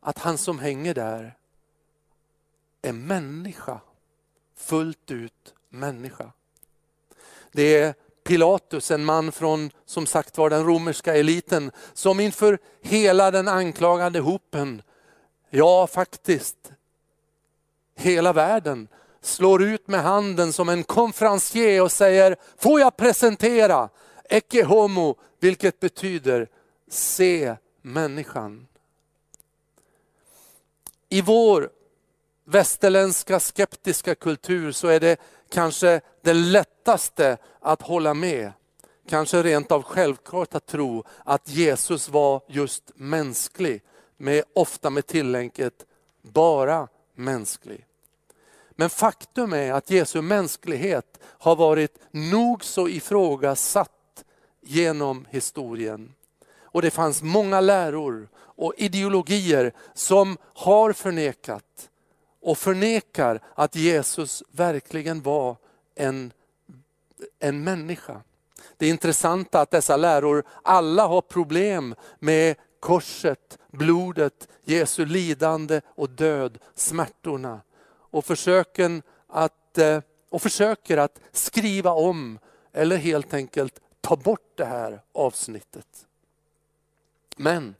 att 0.00 0.18
han 0.18 0.38
som 0.38 0.58
hänger 0.58 0.94
där 0.94 1.36
är 2.82 2.92
människa, 2.92 3.80
fullt 4.56 5.10
ut 5.10 5.54
människa. 5.68 6.32
Det 7.52 7.76
är 7.76 7.94
Pilatus, 8.28 8.90
en 8.90 9.04
man 9.04 9.32
från 9.32 9.70
som 9.86 10.06
sagt 10.06 10.38
var 10.38 10.50
den 10.50 10.64
romerska 10.64 11.16
eliten, 11.16 11.70
som 11.94 12.20
inför 12.20 12.58
hela 12.82 13.30
den 13.30 13.48
anklagande 13.48 14.20
hopen, 14.20 14.82
ja 15.50 15.86
faktiskt 15.86 16.72
hela 17.96 18.32
världen, 18.32 18.88
slår 19.20 19.62
ut 19.62 19.88
med 19.88 20.02
handen 20.02 20.52
som 20.52 20.68
en 20.68 20.84
konferencier 20.84 21.82
och 21.82 21.92
säger, 21.92 22.36
får 22.56 22.80
jag 22.80 22.96
presentera 22.96 23.88
Ecce 24.24 24.64
homo, 24.64 25.16
vilket 25.40 25.80
betyder 25.80 26.48
se 26.90 27.56
människan. 27.82 28.66
I 31.08 31.22
vår 31.22 31.70
västerländska 32.44 33.40
skeptiska 33.40 34.14
kultur 34.14 34.72
så 34.72 34.88
är 34.88 35.00
det 35.00 35.20
kanske 35.48 36.00
det 36.22 36.34
lättaste 36.34 37.36
att 37.60 37.82
hålla 37.82 38.14
med. 38.14 38.52
Kanske 39.08 39.42
rent 39.42 39.72
av 39.72 39.82
självklart 39.82 40.54
att 40.54 40.66
tro 40.66 41.04
att 41.24 41.48
Jesus 41.48 42.08
var 42.08 42.42
just 42.48 42.92
mänsklig, 42.94 43.82
med, 44.16 44.44
ofta 44.54 44.90
med 44.90 45.06
tillägget 45.06 45.86
bara 46.22 46.88
mänsklig. 47.14 47.86
Men 48.70 48.90
faktum 48.90 49.52
är 49.52 49.72
att 49.72 49.90
Jesu 49.90 50.22
mänsklighet 50.22 51.20
har 51.24 51.56
varit 51.56 51.98
nog 52.10 52.64
så 52.64 52.88
ifrågasatt 52.88 54.24
genom 54.60 55.26
historien. 55.30 56.14
Och 56.60 56.82
det 56.82 56.90
fanns 56.90 57.22
många 57.22 57.60
läror 57.60 58.28
och 58.36 58.74
ideologier 58.76 59.72
som 59.94 60.36
har 60.42 60.92
förnekat 60.92 61.90
och 62.40 62.58
förnekar 62.58 63.40
att 63.54 63.76
Jesus 63.76 64.42
verkligen 64.50 65.22
var 65.22 65.56
en, 65.94 66.32
en 67.38 67.64
människa. 67.64 68.22
Det 68.76 68.86
är 68.86 68.90
intressant 68.90 69.54
att 69.54 69.70
dessa 69.70 69.96
läror 69.96 70.44
alla 70.62 71.06
har 71.06 71.20
problem 71.20 71.94
med 72.18 72.56
korset, 72.80 73.58
blodet, 73.70 74.48
Jesu 74.64 75.06
lidande 75.06 75.80
och 75.86 76.10
död, 76.10 76.58
smärtorna. 76.74 77.60
Och, 78.10 78.24
försöken 78.24 79.02
att, 79.26 79.78
eh, 79.78 80.00
och 80.30 80.42
försöker 80.42 80.96
att 80.96 81.20
skriva 81.32 81.90
om 81.90 82.38
eller 82.72 82.96
helt 82.96 83.34
enkelt 83.34 83.80
ta 84.00 84.16
bort 84.16 84.52
det 84.54 84.64
här 84.64 85.00
avsnittet. 85.12 86.06
Men 87.36 87.74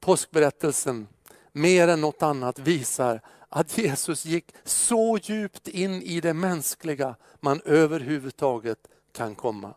påskberättelsen 0.00 1.08
mer 1.52 1.88
än 1.88 2.00
något 2.00 2.22
annat 2.22 2.58
visar 2.58 3.20
att 3.56 3.78
Jesus 3.78 4.24
gick 4.24 4.54
så 4.64 5.18
djupt 5.22 5.68
in 5.68 6.02
i 6.02 6.20
det 6.20 6.34
mänskliga 6.34 7.14
man 7.40 7.60
överhuvudtaget 7.64 8.78
kan 9.12 9.34
komma. 9.34 9.74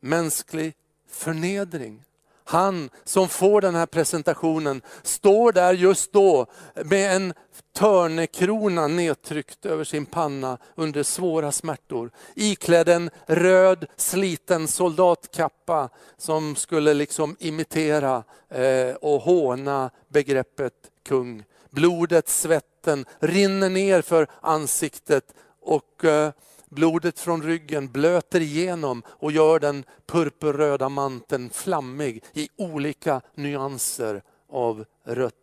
Mänsklig 0.00 0.74
förnedring. 1.08 2.02
Han 2.44 2.90
som 3.04 3.28
får 3.28 3.60
den 3.60 3.74
här 3.74 3.86
presentationen 3.86 4.82
står 5.02 5.52
där 5.52 5.72
just 5.72 6.12
då 6.12 6.46
med 6.84 7.16
en 7.16 7.34
törnekrona 7.72 8.86
nedtryckt 8.86 9.66
över 9.66 9.84
sin 9.84 10.06
panna 10.06 10.58
under 10.74 11.02
svåra 11.02 11.52
smärtor. 11.52 12.10
Iklädd 12.34 12.88
en 12.88 13.10
röd 13.26 13.86
sliten 13.96 14.68
soldatkappa 14.68 15.88
som 16.16 16.56
skulle 16.56 16.94
liksom 16.94 17.36
imitera 17.38 18.24
eh, 18.48 18.94
och 18.94 19.22
håna 19.22 19.90
begreppet 20.08 20.74
kung. 21.02 21.44
Blodet, 21.70 22.28
svetten 22.28 23.04
rinner 23.18 23.70
ner 23.70 24.02
för 24.02 24.26
ansiktet 24.40 25.34
och 25.60 26.04
eh, 26.04 26.32
blodet 26.68 27.20
från 27.20 27.42
ryggen 27.42 27.88
blöter 27.88 28.40
igenom 28.40 29.02
och 29.08 29.32
gör 29.32 29.58
den 29.58 29.84
purpurröda 30.06 30.88
manteln 30.88 31.50
flammig 31.50 32.24
i 32.32 32.48
olika 32.56 33.20
nyanser 33.34 34.22
av 34.50 34.84
rött. 35.04 35.34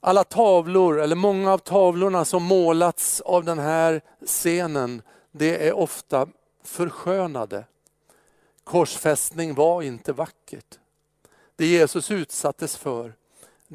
Alla 0.00 0.24
tavlor, 0.24 1.00
eller 1.00 1.16
många 1.16 1.52
av 1.52 1.58
tavlorna 1.58 2.24
som 2.24 2.42
målats 2.42 3.20
av 3.20 3.44
den 3.44 3.58
här 3.58 4.00
scenen, 4.26 5.02
det 5.32 5.68
är 5.68 5.72
ofta 5.72 6.28
förskönade. 6.64 7.64
Korsfästning 8.64 9.54
var 9.54 9.82
inte 9.82 10.12
vackert. 10.12 10.78
Det 11.56 11.66
Jesus 11.66 12.10
utsattes 12.10 12.76
för, 12.76 13.14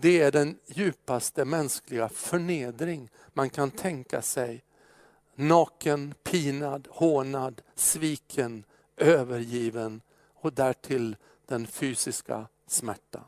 det 0.02 0.22
är 0.22 0.32
den 0.32 0.58
djupaste 0.68 1.46
mänskliga 1.46 2.10
förnedring 2.10 3.10
man 3.34 3.50
kan 3.50 3.72
tänka 3.72 4.22
sig. 4.22 4.64
Naken, 5.36 6.14
pinad, 6.24 6.88
hånad, 6.92 7.62
sviken, 7.76 8.64
övergiven 8.98 10.02
och 10.34 10.54
därtill 10.54 11.16
den 11.46 11.68
fysiska 11.68 12.48
smärtan. 12.68 13.24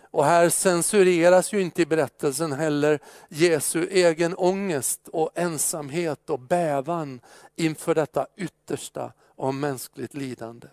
Och 0.00 0.24
här 0.24 0.48
censureras 0.48 1.52
ju 1.52 1.60
inte 1.60 1.82
i 1.82 1.86
berättelsen 1.86 2.52
heller 2.52 2.98
Jesu 3.28 3.88
egen 3.90 4.34
ångest 4.36 5.08
och 5.08 5.30
ensamhet 5.34 6.30
och 6.30 6.40
bävan 6.40 7.20
inför 7.56 7.94
detta 7.94 8.26
yttersta 8.36 9.12
av 9.36 9.54
mänskligt 9.54 10.14
lidande. 10.14 10.68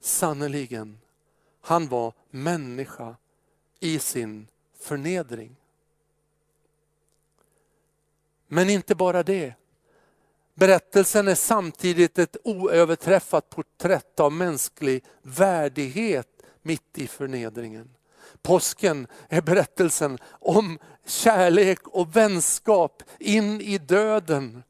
Sannerligen, 0.00 0.98
han 1.60 1.88
var 1.88 2.12
människa 2.30 3.16
i 3.80 3.98
sin 3.98 4.48
förnedring. 4.80 5.56
Men 8.48 8.70
inte 8.70 8.94
bara 8.94 9.22
det. 9.22 9.54
Berättelsen 10.54 11.28
är 11.28 11.34
samtidigt 11.34 12.18
ett 12.18 12.36
oöverträffat 12.44 13.50
porträtt 13.50 14.20
av 14.20 14.32
mänsklig 14.32 15.04
värdighet 15.22 16.28
mitt 16.62 16.98
i 16.98 17.06
förnedringen. 17.06 17.90
Påsken 18.42 19.06
är 19.28 19.42
berättelsen 19.42 20.18
om 20.30 20.78
kärlek 21.06 21.88
och 21.88 22.16
vänskap 22.16 23.02
in 23.18 23.60
i 23.60 23.78
döden. 23.78 24.62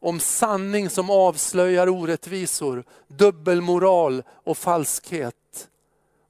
Om 0.00 0.20
sanning 0.20 0.90
som 0.90 1.10
avslöjar 1.10 1.88
orättvisor, 1.88 2.84
dubbelmoral 3.08 4.22
och 4.28 4.58
falskhet. 4.58 5.68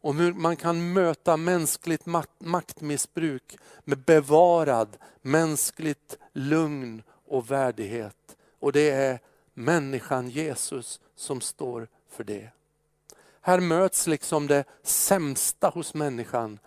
Om 0.07 0.19
hur 0.19 0.33
man 0.33 0.57
kan 0.57 0.93
möta 0.93 1.37
mänskligt 1.37 2.07
maktmissbruk 2.39 3.59
med 3.85 3.99
bevarad 3.99 4.97
mänskligt 5.23 6.19
lugn 6.33 7.03
och 7.29 7.51
värdighet. 7.51 8.37
Och 8.61 8.73
det 8.73 8.91
är 8.91 9.21
människan 9.55 10.29
Jesus 10.29 11.01
som 11.17 11.41
står 11.41 11.89
för 12.11 12.25
det. 12.25 12.49
Här 13.41 13.61
möts 13.61 14.07
liksom 14.07 14.47
det 14.47 14.65
sämsta 14.83 15.69
hos 15.69 15.95
människan 15.95 16.59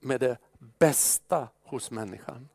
med 0.00 0.20
det 0.20 0.36
bästa 0.78 1.48
hos 1.64 1.90
människan. 1.90 2.48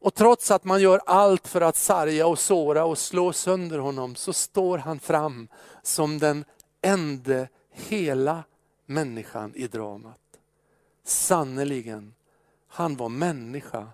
Och 0.00 0.14
trots 0.14 0.50
att 0.50 0.64
man 0.64 0.80
gör 0.80 1.00
allt 1.06 1.48
för 1.48 1.60
att 1.60 1.76
sarga 1.76 2.26
och 2.26 2.38
såra 2.38 2.84
och 2.84 2.98
slå 2.98 3.32
sönder 3.32 3.78
honom 3.78 4.14
så 4.14 4.32
står 4.32 4.78
han 4.78 5.00
fram 5.00 5.48
som 5.82 6.18
den 6.18 6.44
enda 6.82 7.46
hela 7.72 8.44
människan 8.86 9.54
i 9.54 9.66
dramat. 9.66 10.18
Sannerligen, 11.04 12.14
han 12.68 12.96
var 12.96 13.08
människa 13.08 13.88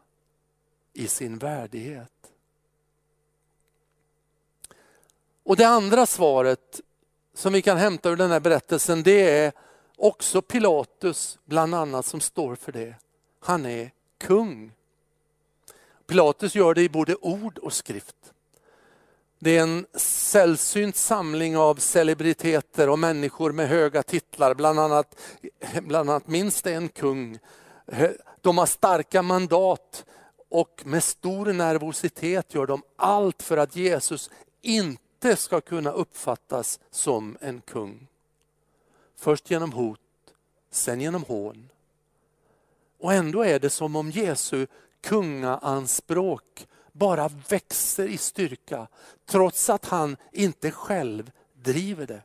i 0.93 1.09
sin 1.09 1.39
värdighet. 1.39 2.33
Och 5.43 5.57
det 5.57 5.65
andra 5.65 6.07
svaret 6.07 6.81
som 7.35 7.53
vi 7.53 7.63
kan 7.63 7.77
hämta 7.77 8.11
ur 8.11 8.17
den 8.17 8.31
här 8.31 8.41
berättelsen 8.41 9.03
det 9.03 9.31
är 9.31 9.53
också 9.97 10.43
Pilatus 10.43 11.39
bland 11.45 11.75
annat 11.75 12.07
som 12.07 12.21
står 12.21 12.55
för 12.55 12.73
det. 12.73 12.95
Han 13.41 13.67
är 13.67 13.91
kung. 14.19 14.73
Pilatus 16.07 16.55
gör 16.55 16.75
det 16.75 16.83
i 16.83 16.89
både 16.89 17.17
ord 17.17 17.59
och 17.59 17.73
skrift. 17.73 18.33
Det 19.39 19.57
är 19.57 19.63
en 19.63 19.87
sällsynt 19.95 20.97
samling 20.97 21.57
av 21.57 21.75
celebriteter 21.75 22.89
och 22.89 22.99
människor 22.99 23.53
med 23.53 23.69
höga 23.69 24.03
titlar, 24.03 24.55
bland 24.55 24.79
annat, 24.81 25.17
bland 25.83 26.11
annat 26.11 26.27
minst 26.27 26.67
en 26.67 26.89
kung. 26.89 27.39
De 28.41 28.59
har 28.59 28.67
starka 28.67 29.23
mandat 29.23 30.05
och 30.49 30.83
med 30.85 31.05
stor 31.05 31.53
nervositet 31.53 32.55
gör 32.55 32.67
de 32.67 32.83
allt 32.97 33.43
för 33.43 33.57
att 33.57 33.77
Jesus 33.77 34.31
inte 34.63 35.37
ska 35.37 35.61
kunna 35.61 35.91
uppfattas 35.91 36.81
som 36.91 37.37
en 37.41 37.61
kung. 37.61 38.07
Först 39.17 39.51
genom 39.51 39.73
hot, 39.73 40.01
sen 40.71 41.01
genom 41.01 41.23
hån. 41.23 41.69
Och 42.99 43.13
ändå 43.13 43.43
är 43.45 43.59
det 43.59 43.71
som 43.71 43.97
om 43.97 44.11
Jesu 44.11 44.67
kungaanspråk 45.01 46.67
bara 46.99 47.29
växer 47.49 48.07
i 48.07 48.19
styrka 48.19 48.89
trots 49.27 49.71
att 49.71 49.85
han 49.85 50.17
inte 50.33 50.71
själv 50.71 51.31
driver 51.55 52.07
det. 52.07 52.23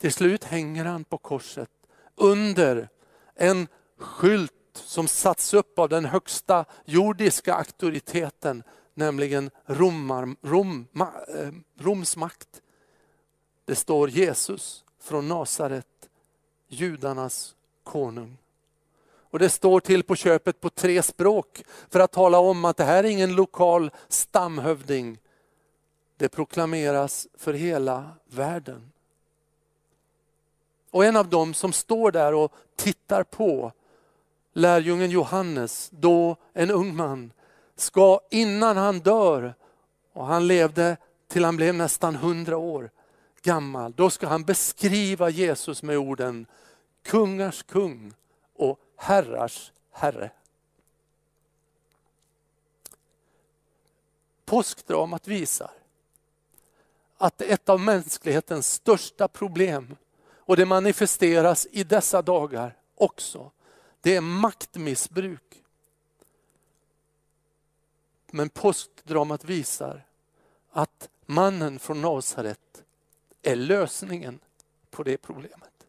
Till 0.00 0.12
slut 0.12 0.44
hänger 0.44 0.84
han 0.84 1.04
på 1.04 1.18
korset 1.18 1.70
under 2.14 2.88
en 3.34 3.68
skylt 3.98 4.52
som 4.74 5.08
satts 5.08 5.54
upp 5.54 5.78
av 5.78 5.88
den 5.88 6.04
högsta 6.04 6.64
jordiska 6.84 7.54
auktoriteten, 7.54 8.62
nämligen 8.94 9.50
Romar, 9.66 10.36
Rom, 10.42 10.86
eh, 10.94 11.52
Roms 11.78 12.16
makt. 12.16 12.62
Det 13.64 13.74
står 13.74 14.10
Jesus 14.10 14.84
från 15.00 15.28
Nasaret, 15.28 16.08
judarnas 16.68 17.54
konung. 17.82 18.39
Och 19.30 19.38
Det 19.38 19.50
står 19.50 19.80
till 19.80 20.02
på 20.02 20.16
köpet 20.16 20.60
på 20.60 20.70
tre 20.70 21.02
språk 21.02 21.62
för 21.90 22.00
att 22.00 22.12
tala 22.12 22.38
om 22.38 22.64
att 22.64 22.76
det 22.76 22.84
här 22.84 23.04
är 23.04 23.08
ingen 23.08 23.34
lokal 23.34 23.90
stamhövding. 24.08 25.18
Det 26.16 26.28
proklameras 26.28 27.28
för 27.38 27.52
hela 27.52 28.10
världen. 28.26 28.92
Och 30.90 31.04
en 31.04 31.16
av 31.16 31.28
dem 31.28 31.54
som 31.54 31.72
står 31.72 32.12
där 32.12 32.34
och 32.34 32.54
tittar 32.76 33.22
på, 33.22 33.72
lärjungen 34.52 35.10
Johannes, 35.10 35.90
då 35.92 36.36
en 36.52 36.70
ung 36.70 36.96
man, 36.96 37.32
ska 37.76 38.20
innan 38.30 38.76
han 38.76 38.98
dör, 38.98 39.54
och 40.12 40.26
han 40.26 40.46
levde 40.46 40.96
till 41.28 41.44
han 41.44 41.56
blev 41.56 41.74
nästan 41.74 42.16
hundra 42.16 42.56
år 42.56 42.90
gammal, 43.42 43.92
då 43.96 44.10
ska 44.10 44.26
han 44.26 44.44
beskriva 44.44 45.30
Jesus 45.30 45.82
med 45.82 45.98
orden 45.98 46.46
kungars 47.04 47.62
kung 47.62 48.12
och 48.56 48.78
herrars 49.00 49.72
herre. 49.90 50.30
Påskdramat 54.44 55.26
visar 55.26 55.70
att 57.16 57.42
ett 57.42 57.68
av 57.68 57.80
mänsklighetens 57.80 58.72
största 58.72 59.28
problem, 59.28 59.96
och 60.30 60.56
det 60.56 60.66
manifesteras 60.66 61.66
i 61.70 61.84
dessa 61.84 62.22
dagar 62.22 62.76
också, 62.94 63.50
det 64.00 64.16
är 64.16 64.20
maktmissbruk. 64.20 65.64
Men 68.30 68.48
påskdramat 68.48 69.44
visar 69.44 70.06
att 70.70 71.08
mannen 71.26 71.78
från 71.78 72.00
Nasaret 72.00 72.84
är 73.42 73.56
lösningen 73.56 74.40
på 74.90 75.02
det 75.02 75.16
problemet. 75.16 75.79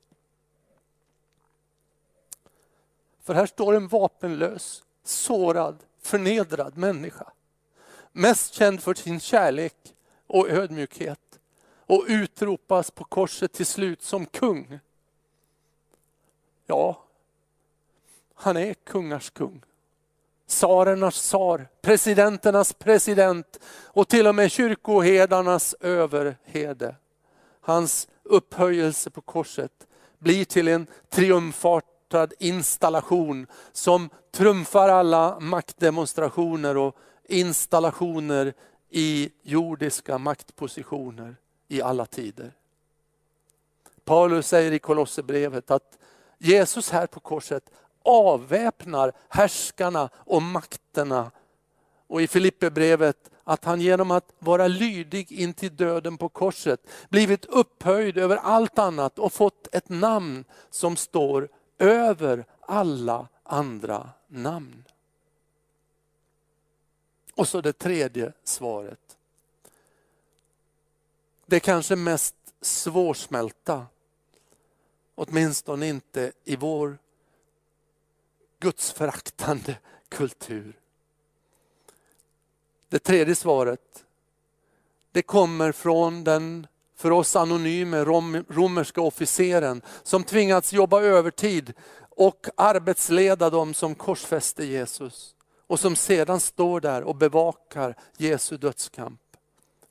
För 3.32 3.36
här 3.36 3.46
står 3.46 3.74
en 3.76 3.88
vapenlös, 3.88 4.84
sårad, 5.04 5.84
förnedrad 6.02 6.78
människa. 6.78 7.32
Mest 8.12 8.54
känd 8.54 8.82
för 8.82 8.94
sin 8.94 9.20
kärlek 9.20 9.76
och 10.28 10.50
ödmjukhet 10.50 11.40
och 11.86 12.06
utropas 12.08 12.92
på 12.92 13.04
korset 13.04 13.54
till 13.54 13.66
slut 13.66 14.02
som 14.02 14.26
kung. 14.26 14.80
Ja, 16.66 17.04
han 18.36 18.58
är 18.58 18.74
kungars 18.74 19.30
kung. 19.30 19.62
Tsarernas 20.48 21.16
tsar, 21.16 21.68
presidenternas 21.82 22.74
president 22.74 23.60
och 23.86 24.08
till 24.08 24.28
och 24.28 24.36
med 24.36 24.52
kyrkoherdarnas 24.52 25.76
överherde. 25.80 26.96
Hans 27.62 28.08
upphöjelse 28.24 29.10
på 29.10 29.22
korset 29.22 29.88
blir 30.18 30.46
till 30.46 30.68
en 30.68 30.88
triumfart 31.10 31.86
likartad 32.12 32.34
installation 32.40 33.48
som 33.72 34.10
trumfar 34.32 34.90
alla 34.90 35.40
maktdemonstrationer 35.40 36.78
och 36.78 36.96
installationer 37.30 38.54
i 38.90 39.30
jordiska 39.44 40.18
maktpositioner 40.18 41.36
i 41.68 41.82
alla 41.82 42.06
tider. 42.06 42.52
Paulus 44.06 44.48
säger 44.48 44.72
i 44.72 44.80
Kolosserbrevet 44.80 45.72
att 45.72 45.98
Jesus 46.40 46.92
här 46.92 47.08
på 47.08 47.20
korset 47.20 47.64
avväpnar 48.04 49.12
härskarna 49.30 50.10
och 50.16 50.42
makterna. 50.42 51.32
Och 52.08 52.22
i 52.22 52.28
Filipperbrevet 52.28 53.32
att 53.44 53.66
han 53.66 53.82
genom 53.82 54.12
att 54.12 54.34
vara 54.40 54.68
lydig 54.68 55.32
in 55.32 55.54
till 55.54 55.76
döden 55.76 56.18
på 56.18 56.30
korset 56.30 56.80
blivit 57.10 57.46
upphöjd 57.46 58.18
över 58.18 58.38
allt 58.38 58.80
annat 58.80 59.20
och 59.20 59.34
fått 59.34 59.76
ett 59.76 59.90
namn 59.90 60.46
som 60.70 60.96
står 60.96 61.50
över 61.82 62.46
alla 62.62 63.28
andra 63.44 64.10
namn. 64.28 64.84
Och 67.36 67.48
så 67.48 67.62
det 67.62 67.74
tredje 67.74 68.34
svaret. 68.44 69.18
Det 71.46 71.60
kanske 71.60 71.96
mest 71.96 72.36
svårsmälta, 72.62 73.88
åtminstone 75.16 75.88
inte 75.88 76.32
i 76.44 76.56
vår 76.56 76.98
gudsföraktande 78.60 79.78
kultur. 80.10 80.80
Det 82.90 83.00
tredje 83.00 83.36
svaret, 83.36 84.06
det 85.12 85.22
kommer 85.22 85.72
från 85.72 86.24
den 86.24 86.68
för 87.02 87.12
oss 87.12 87.36
anonyme 87.36 88.04
rom, 88.04 88.46
romerska 88.50 89.02
officeren 89.02 89.82
som 90.04 90.24
tvingats 90.24 90.74
jobba 90.74 91.02
övertid 91.02 91.74
och 92.10 92.48
arbetsleda 92.58 93.50
dem 93.50 93.74
som 93.74 93.96
korsfäste 93.96 94.66
Jesus 94.66 95.36
och 95.68 95.80
som 95.80 95.96
sedan 95.96 96.40
står 96.40 96.80
där 96.80 97.04
och 97.04 97.16
bevakar 97.16 97.96
Jesu 98.18 98.58
dödskamp. 98.58 99.22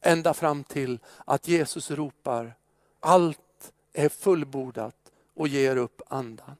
Ända 0.01 0.35
fram 0.35 0.65
till 0.65 0.99
att 1.25 1.49
Jesus 1.49 1.91
ropar, 1.91 2.55
allt 3.01 3.73
är 3.93 4.09
fullbordat 4.09 4.97
och 5.35 5.49
ger 5.49 5.77
upp 5.77 6.03
andan. 6.09 6.57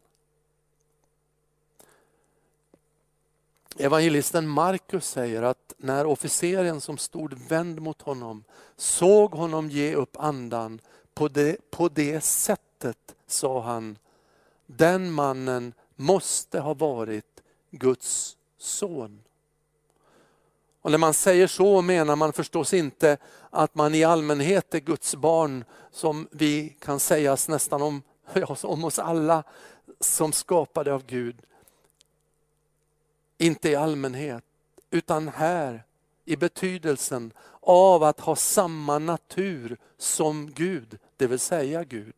Evangelisten 3.81 4.49
Markus 4.49 5.09
säger 5.09 5.43
att 5.43 5.75
när 5.77 6.07
officeren 6.07 6.81
som 6.81 6.99
stod 6.99 7.49
vänd 7.49 7.83
mot 7.83 8.03
honom 8.03 8.45
såg 8.77 9.33
honom 9.35 9.71
ge 9.71 9.95
upp 9.95 10.17
andan 10.17 10.81
på 11.15 11.29
det, 11.29 11.71
på 11.71 11.89
det 11.89 12.21
sättet 12.21 13.15
sa 13.27 13.61
han, 13.61 13.99
den 14.67 15.13
mannen 15.13 15.73
måste 15.97 16.61
ha 16.61 16.75
varit 16.75 17.43
Guds 17.71 18.37
son. 18.59 19.23
Och 20.83 20.91
när 20.91 20.99
man 20.99 21.15
säger 21.15 21.47
så 21.47 21.83
menar 21.83 22.17
man 22.17 22.33
förstås 22.33 22.75
inte 22.75 23.17
att 23.51 23.75
man 23.75 23.95
i 23.95 24.05
allmänhet 24.05 24.75
är 24.75 24.81
Guds 24.81 25.17
barn 25.17 25.65
som 25.91 26.29
vi 26.31 26.77
kan 26.79 27.01
sägas 27.01 27.49
nästan 27.49 27.83
om, 27.83 28.03
ja, 28.33 28.57
om 28.63 28.85
oss 28.85 28.99
alla 28.99 29.43
som 30.01 30.33
skapade 30.33 30.95
av 30.95 31.07
Gud. 31.07 31.37
Inte 33.41 33.69
i 33.69 33.75
allmänhet, 33.75 34.45
utan 34.91 35.29
här 35.29 35.85
i 36.25 36.37
betydelsen 36.37 37.33
av 37.61 38.03
att 38.03 38.21
ha 38.21 38.37
samma 38.37 38.99
natur 38.99 39.77
som 39.99 40.51
Gud, 40.51 40.99
det 41.17 41.27
vill 41.27 41.39
säga 41.39 41.85
Gud. 41.85 42.15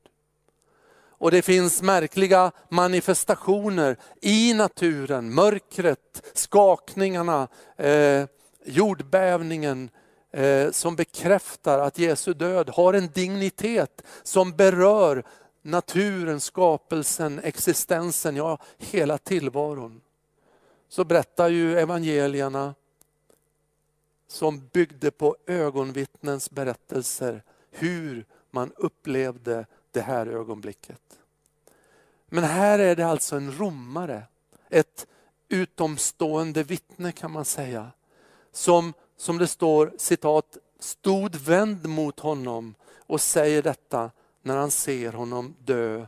Och 1.09 1.31
det 1.31 1.43
finns 1.43 1.83
märkliga 1.83 2.53
manifestationer 2.69 3.97
i 4.21 4.55
naturen, 4.55 5.35
mörkret, 5.35 6.23
skakningarna, 6.35 7.49
eh, 7.77 8.25
jordbävningen 8.65 9.91
eh, 10.33 10.71
som 10.71 10.97
bekräftar 10.97 11.79
att 11.79 11.99
Jesu 11.99 12.35
död 12.35 12.71
har 12.71 12.95
en 12.95 13.09
dignitet 13.09 14.03
som 14.23 14.53
berör 14.53 15.25
naturen, 15.63 16.41
skapelsen, 16.41 17.41
existensen, 17.45 18.37
ja 18.37 18.59
hela 18.79 19.19
tillvaron. 19.19 20.01
Så 20.93 21.05
berättar 21.05 21.49
ju 21.49 21.79
evangelierna 21.79 22.75
som 24.29 24.69
byggde 24.73 25.11
på 25.11 25.37
ögonvittnens 25.47 26.51
berättelser 26.51 27.43
hur 27.71 28.27
man 28.51 28.73
upplevde 28.77 29.67
det 29.91 30.01
här 30.01 30.27
ögonblicket. 30.27 31.01
Men 32.27 32.45
här 32.45 32.79
är 32.79 32.97
det 32.97 33.07
alltså 33.07 33.37
en 33.37 33.59
romare, 33.59 34.23
ett 34.69 35.07
utomstående 35.49 36.63
vittne 36.63 37.13
kan 37.13 37.31
man 37.31 37.45
säga, 37.45 37.91
som, 38.51 38.93
som 39.17 39.39
det 39.39 39.49
står 39.49 39.95
citat, 39.99 40.57
stod 40.79 41.37
vänd 41.37 41.89
mot 41.89 42.21
honom 42.21 42.75
och 42.97 43.21
säger 43.21 43.63
detta 43.63 44.11
när 44.43 44.57
han 44.57 44.71
ser 44.71 45.13
honom 45.13 45.55
dö, 45.59 46.07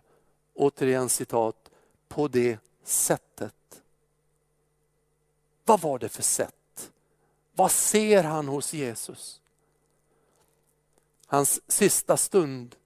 återigen 0.54 1.08
citat, 1.08 1.70
på 2.08 2.28
det 2.28 2.58
sättet. 2.82 3.54
Vad 5.64 5.80
var 5.80 5.98
det 5.98 6.08
för 6.08 6.22
sätt? 6.22 6.90
Vad 7.54 7.70
ser 7.70 8.22
han 8.22 8.48
hos 8.48 8.72
Jesus? 8.72 9.40
Hans 11.26 11.60
sista 11.68 12.16
stund 12.16 12.76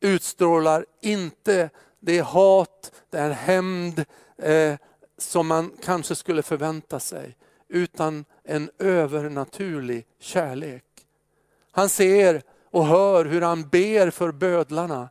utstrålar 0.00 0.86
inte 1.00 1.70
det 2.00 2.20
hat, 2.20 2.92
den 3.10 3.32
hämnd 3.32 4.04
eh, 4.36 4.74
som 5.18 5.46
man 5.46 5.72
kanske 5.82 6.14
skulle 6.14 6.42
förvänta 6.42 7.00
sig, 7.00 7.36
utan 7.68 8.24
en 8.44 8.70
övernaturlig 8.78 10.06
kärlek. 10.18 10.84
Han 11.70 11.88
ser 11.88 12.42
och 12.70 12.86
hör 12.86 13.24
hur 13.24 13.40
han 13.40 13.68
ber 13.68 14.10
för 14.10 14.32
bödlarna, 14.32 15.08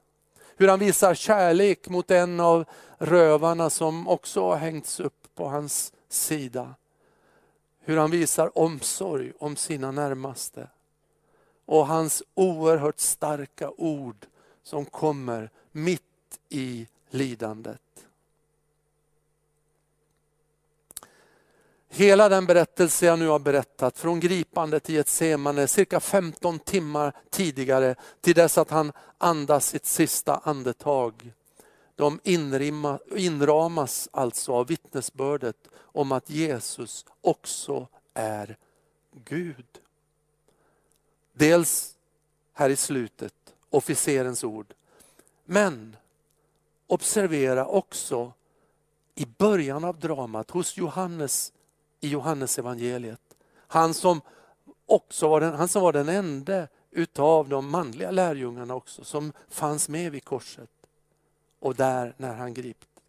hur 0.58 0.68
han 0.68 0.80
visar 0.80 1.14
kärlek 1.14 1.90
mot 1.90 2.12
en 2.12 2.40
av 2.40 2.66
rövarna 2.98 3.70
som 3.70 4.08
också 4.08 4.42
har 4.42 4.56
hängts 4.56 5.00
upp 5.00 5.36
på 5.36 5.48
hans 5.48 5.94
sida. 6.10 6.76
Hur 7.90 7.98
han 7.98 8.12
visar 8.12 8.58
omsorg 8.58 9.34
om 9.40 9.56
sina 9.56 9.92
närmaste. 9.92 10.68
Och 11.66 11.88
hans 11.88 12.24
oerhört 12.36 13.00
starka 13.00 13.70
ord 13.70 14.26
som 14.64 14.86
kommer 14.86 15.50
mitt 15.72 16.02
i 16.50 16.88
lidandet. 17.10 17.82
Hela 21.88 22.30
den 22.30 22.46
berättelse 22.46 23.06
jag 23.06 23.20
nu 23.20 23.28
har 23.28 23.40
berättat, 23.40 23.98
från 23.98 24.20
gripandet 24.20 24.90
i 24.90 24.98
ett 24.98 25.10
semane 25.10 25.68
cirka 25.68 26.00
15 26.00 26.60
timmar 26.60 27.14
tidigare 27.30 27.96
till 28.22 28.36
dess 28.36 28.58
att 28.58 28.70
han 28.70 28.92
andas 29.18 29.68
sitt 29.68 29.86
sista 29.86 30.42
andetag. 30.44 31.34
De 32.00 32.20
inrimma, 32.24 33.00
inramas 33.16 34.10
alltså 34.12 34.54
av 34.54 34.68
vittnesbördet 34.68 35.68
om 35.78 36.12
att 36.12 36.30
Jesus 36.30 37.06
också 37.22 37.88
är 38.14 38.58
Gud. 39.26 39.66
Dels 41.34 41.96
här 42.54 42.70
i 42.70 42.76
slutet, 42.76 43.34
officerens 43.70 44.44
ord. 44.44 44.74
Men 45.46 45.96
observera 46.88 47.66
också 47.66 48.34
i 49.16 49.26
början 49.26 49.84
av 49.84 50.00
dramat 50.00 50.52
hos 50.52 50.78
Johannes 50.78 51.54
i 52.00 52.10
Johannes 52.10 52.60
evangeliet. 52.60 53.38
Han 53.68 53.94
som 53.94 54.22
också 54.86 55.28
var 55.30 55.42
den, 55.42 55.54
han 55.54 55.68
som 55.68 55.82
var 55.82 55.94
den 55.94 56.10
enda 56.10 56.68
utav 56.92 57.50
de 57.50 57.70
manliga 57.70 58.12
lärjungarna 58.12 58.76
också 58.76 59.04
som 59.04 59.34
fanns 59.50 59.90
med 59.90 60.12
vid 60.12 60.24
korset. 60.24 60.70
Och 61.60 61.76
där 61.76 62.14
när 62.18 62.34
han 62.34 62.54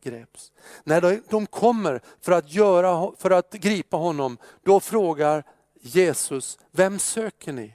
greps. 0.03 0.53
När 0.85 1.31
de 1.31 1.47
kommer 1.47 2.01
för 2.21 2.33
att, 2.33 2.53
göra, 2.53 3.13
för 3.17 3.31
att 3.31 3.53
gripa 3.53 3.97
honom, 3.97 4.39
då 4.63 4.81
frågar 4.81 5.45
Jesus, 5.81 6.59
vem 6.71 6.99
söker 6.99 7.53
ni? 7.53 7.75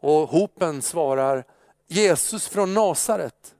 Och 0.00 0.28
hopen 0.28 0.82
svarar, 0.82 1.44
Jesus 1.86 2.48
från 2.48 2.74
Nasaret. 2.74 3.54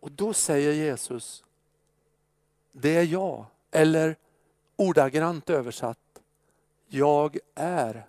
Och 0.00 0.12
då 0.12 0.32
säger 0.32 0.72
Jesus, 0.72 1.44
det 2.72 2.96
är 2.96 3.04
jag. 3.04 3.46
Eller 3.70 4.16
ordagrant 4.76 5.50
översatt, 5.50 5.98
jag 6.88 7.38
är. 7.54 8.06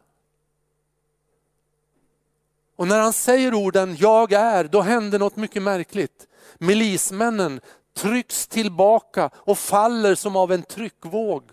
Och 2.84 2.90
när 2.90 3.00
han 3.00 3.14
säger 3.14 3.54
orden 3.54 3.96
jag 4.00 4.32
är, 4.32 4.64
då 4.64 4.82
händer 4.82 5.20
något 5.20 5.36
mycket 5.36 5.64
märkligt. 5.64 6.28
Milismännen 6.58 7.62
trycks 7.96 8.48
tillbaka 8.48 9.30
och 9.36 9.58
faller 9.58 10.16
som 10.16 10.36
av 10.36 10.52
en 10.52 10.64
tryckvåg. 10.64 11.44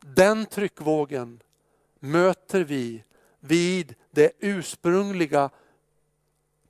Den 0.00 0.46
tryckvågen 0.46 1.40
möter 2.00 2.60
vi 2.60 3.04
vid 3.40 3.94
det 4.10 4.32
ursprungliga 4.38 5.50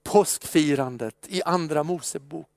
påskfirandet 0.03 1.27
i 1.29 1.43
Andra 1.43 1.83
Mosebok 1.83 2.49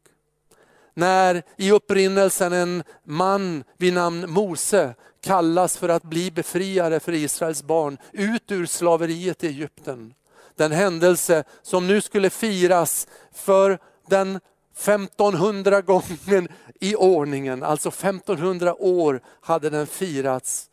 när 0.96 1.44
i 1.58 1.72
upprinnelsen 1.72 2.54
en 2.54 2.84
man 3.04 3.64
vid 3.78 3.94
namn 3.94 4.32
Mose 4.32 4.96
kallas 5.26 5.78
för 5.78 5.90
att 5.90 6.04
bli 6.04 6.32
befriare 6.32 7.00
för 7.00 7.14
Israels 7.14 7.64
barn 7.64 7.98
ut 8.12 8.52
ur 8.52 8.66
slaveriet 8.66 9.44
i 9.44 9.48
Egypten. 9.48 10.14
Den 10.56 10.72
händelse 10.72 11.44
som 11.62 11.88
nu 11.88 12.02
skulle 12.02 12.30
firas 12.30 13.08
för 13.32 13.80
den 14.08 14.40
1500 14.78 15.82
gången 15.82 16.48
i 16.80 16.96
ordningen, 16.96 17.64
alltså 17.64 17.90
1500 17.90 18.76
år 18.76 19.22
hade 19.42 19.70
den 19.70 19.88
firats. 19.88 20.70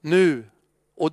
Nu, 0.00 0.44
och 0.96 1.12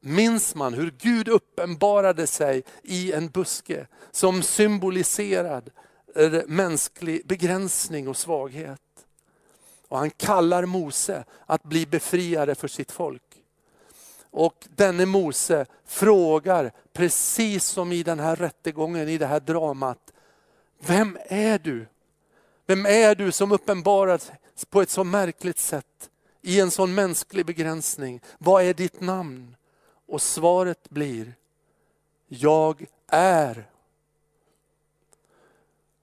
minns 0.00 0.54
man 0.54 0.74
hur 0.74 0.94
Gud 0.98 1.28
uppenbarade 1.28 2.26
sig 2.26 2.62
i 2.82 3.12
en 3.12 3.28
buske 3.28 3.86
som 4.10 4.42
symboliserad 4.42 5.70
eh, 6.16 6.32
mänsklig 6.46 7.26
begränsning 7.26 8.08
och 8.08 8.16
svaghet. 8.16 8.80
Och 9.88 9.98
han 9.98 10.10
kallar 10.10 10.64
Mose 10.64 11.24
att 11.46 11.62
bli 11.62 11.86
befriare 11.86 12.54
för 12.54 12.68
sitt 12.68 12.92
folk. 12.92 13.22
Och 14.30 14.66
denne 14.76 15.06
Mose 15.06 15.66
frågar, 15.84 16.72
precis 16.92 17.64
som 17.64 17.92
i 17.92 18.02
den 18.02 18.18
här 18.18 18.36
rättegången, 18.36 19.08
i 19.08 19.18
det 19.18 19.26
här 19.26 19.40
dramat, 19.40 20.12
vem 20.78 21.18
är 21.24 21.58
du? 21.58 21.86
Vem 22.66 22.86
är 22.86 23.14
du 23.14 23.32
som 23.32 23.52
uppenbaras 23.52 24.30
på 24.70 24.82
ett 24.82 24.90
så 24.90 25.04
märkligt 25.04 25.58
sätt 25.58 26.10
i 26.42 26.60
en 26.60 26.70
sån 26.70 26.94
mänsklig 26.94 27.46
begränsning? 27.46 28.20
Vad 28.38 28.62
är 28.62 28.74
ditt 28.74 29.00
namn? 29.00 29.56
Och 30.08 30.22
svaret 30.22 30.90
blir, 30.90 31.34
jag 32.28 32.86
är 33.06 33.68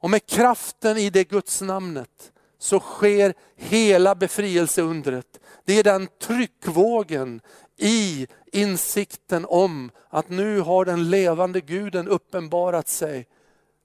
och 0.05 0.09
med 0.09 0.25
kraften 0.25 0.97
i 0.97 1.09
det 1.09 1.23
Guds 1.23 1.61
namnet 1.61 2.31
så 2.65 2.79
sker 2.79 3.33
hela 3.55 4.15
befrielseundret. 4.15 5.39
Det 5.65 5.79
är 5.79 5.83
den 5.83 6.07
tryckvågen 6.19 7.41
i 7.77 8.27
insikten 8.51 9.45
om 9.49 9.91
att 10.09 10.29
nu 10.29 10.59
har 10.59 10.85
den 10.85 11.09
levande 11.09 11.61
guden 11.61 12.07
uppenbarat 12.07 12.87
sig 12.87 13.27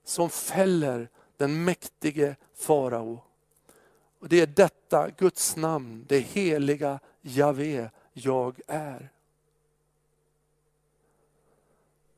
som 0.05 0.29
fäller 0.29 1.09
den 1.37 1.63
mäktige 1.63 2.35
farao. 2.55 3.23
Och 4.19 4.29
det 4.29 4.41
är 4.41 4.47
detta 4.47 5.09
Guds 5.09 5.55
namn, 5.55 6.05
det 6.07 6.19
heliga 6.19 6.99
Javé, 7.21 7.89
jag 8.13 8.59
är. 8.67 9.11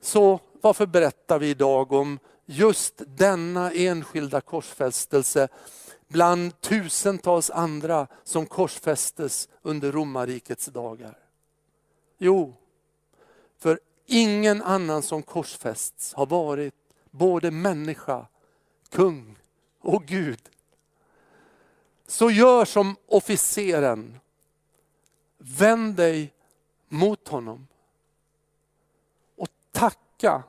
Så 0.01 0.39
varför 0.61 0.85
berättar 0.85 1.39
vi 1.39 1.49
idag 1.49 1.91
om 1.91 2.19
just 2.45 3.01
denna 3.07 3.71
enskilda 3.71 4.41
korsfästelse 4.41 5.47
bland 6.13 6.61
tusentals 6.61 7.49
andra 7.49 8.07
som 8.23 8.45
korsfästes 8.45 9.49
under 9.61 9.91
romarrikets 9.91 10.65
dagar? 10.65 11.17
Jo, 12.17 12.55
för 13.57 13.79
ingen 14.05 14.61
annan 14.61 15.01
som 15.01 15.23
korsfästs 15.23 16.13
har 16.13 16.25
varit 16.25 16.73
både 17.11 17.51
människa, 17.51 18.27
kung 18.89 19.35
och 19.81 20.05
Gud. 20.05 20.39
Så 22.07 22.31
gör 22.31 22.65
som 22.65 22.95
officeren. 23.07 24.19
Vänd 25.37 25.95
dig 25.95 26.33
mot 26.87 27.27
honom 27.27 27.67
och 29.35 29.49
tacka 29.71 30.43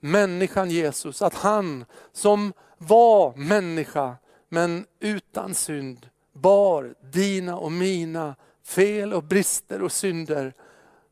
människan 0.00 0.70
Jesus 0.70 1.22
att 1.22 1.34
han 1.34 1.84
som 2.12 2.52
var 2.78 3.36
människa 3.36 4.16
men 4.52 4.86
utan 5.00 5.54
synd 5.54 6.08
bar 6.32 6.94
dina 7.00 7.56
och 7.56 7.72
mina 7.72 8.34
fel 8.62 9.12
och 9.12 9.24
brister 9.24 9.82
och 9.82 9.92
synder 9.92 10.54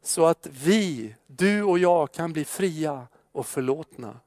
så 0.02 0.26
att 0.26 0.46
vi, 0.50 1.14
du 1.26 1.62
och 1.62 1.78
jag 1.78 2.12
kan 2.12 2.32
bli 2.32 2.44
fria 2.44 3.06
och 3.32 3.46
förlåtna. 3.46 4.20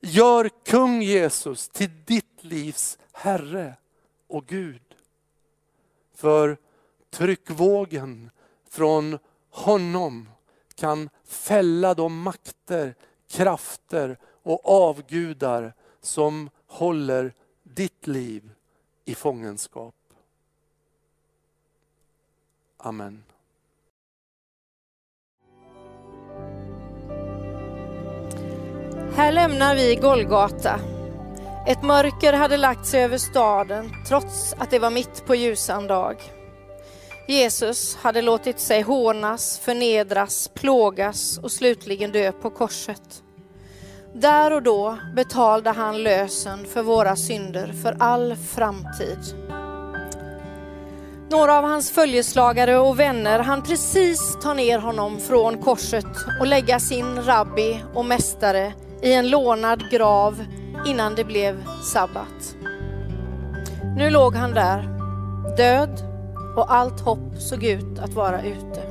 Gör 0.00 0.48
kung 0.64 1.02
Jesus 1.02 1.68
till 1.68 1.90
ditt 2.04 2.44
livs 2.44 2.98
Herre 3.12 3.74
och 4.26 4.46
Gud. 4.46 4.82
För 6.14 6.56
tryckvågen 7.10 8.30
från 8.68 9.18
honom 9.50 10.28
kan 10.74 11.10
fälla 11.24 11.94
de 11.94 12.22
makter, 12.22 12.94
krafter 13.28 14.18
och 14.42 14.68
avgudar 14.68 15.74
som 16.00 16.50
håller 16.70 17.32
ditt 17.62 18.06
liv 18.06 18.50
i 19.04 19.14
fångenskap. 19.14 19.94
Amen. 22.76 23.22
Här 29.14 29.32
lämnar 29.32 29.74
vi 29.74 29.94
Golgata. 29.94 30.80
Ett 31.66 31.82
mörker 31.82 32.32
hade 32.32 32.56
lagt 32.56 32.86
sig 32.86 33.04
över 33.04 33.18
staden 33.18 33.90
trots 34.08 34.52
att 34.52 34.70
det 34.70 34.78
var 34.78 34.90
mitt 34.90 35.26
på 35.26 35.34
ljusan 35.34 35.86
dag. 35.86 36.16
Jesus 37.28 37.96
hade 37.96 38.22
låtit 38.22 38.60
sig 38.60 38.82
hånas, 38.82 39.58
förnedras, 39.58 40.48
plågas 40.48 41.38
och 41.38 41.52
slutligen 41.52 42.12
dö 42.12 42.32
på 42.32 42.50
korset. 42.50 43.22
Där 44.12 44.52
och 44.52 44.62
då 44.62 44.98
betalade 45.14 45.70
han 45.70 46.02
lösen 46.02 46.64
för 46.64 46.82
våra 46.82 47.16
synder 47.16 47.72
för 47.82 47.96
all 47.98 48.36
framtid. 48.36 49.18
Några 51.30 51.58
av 51.58 51.64
hans 51.64 51.90
följeslagare 51.90 52.78
och 52.78 52.98
vänner 52.98 53.38
han 53.38 53.62
precis 53.62 54.38
ta 54.42 54.54
ner 54.54 54.78
honom 54.78 55.18
från 55.18 55.58
korset 55.58 56.06
och 56.40 56.46
lägga 56.46 56.80
sin 56.80 57.22
rabbi 57.22 57.84
och 57.94 58.04
mästare 58.04 58.72
i 59.02 59.12
en 59.12 59.30
lånad 59.30 59.90
grav 59.90 60.44
innan 60.86 61.14
det 61.14 61.24
blev 61.24 61.64
sabbat. 61.92 62.56
Nu 63.96 64.10
låg 64.10 64.34
han 64.34 64.50
där, 64.50 64.88
död 65.56 66.02
och 66.56 66.74
allt 66.74 67.00
hopp 67.00 67.36
såg 67.38 67.64
ut 67.64 67.98
att 67.98 68.14
vara 68.14 68.42
ute. 68.42 68.90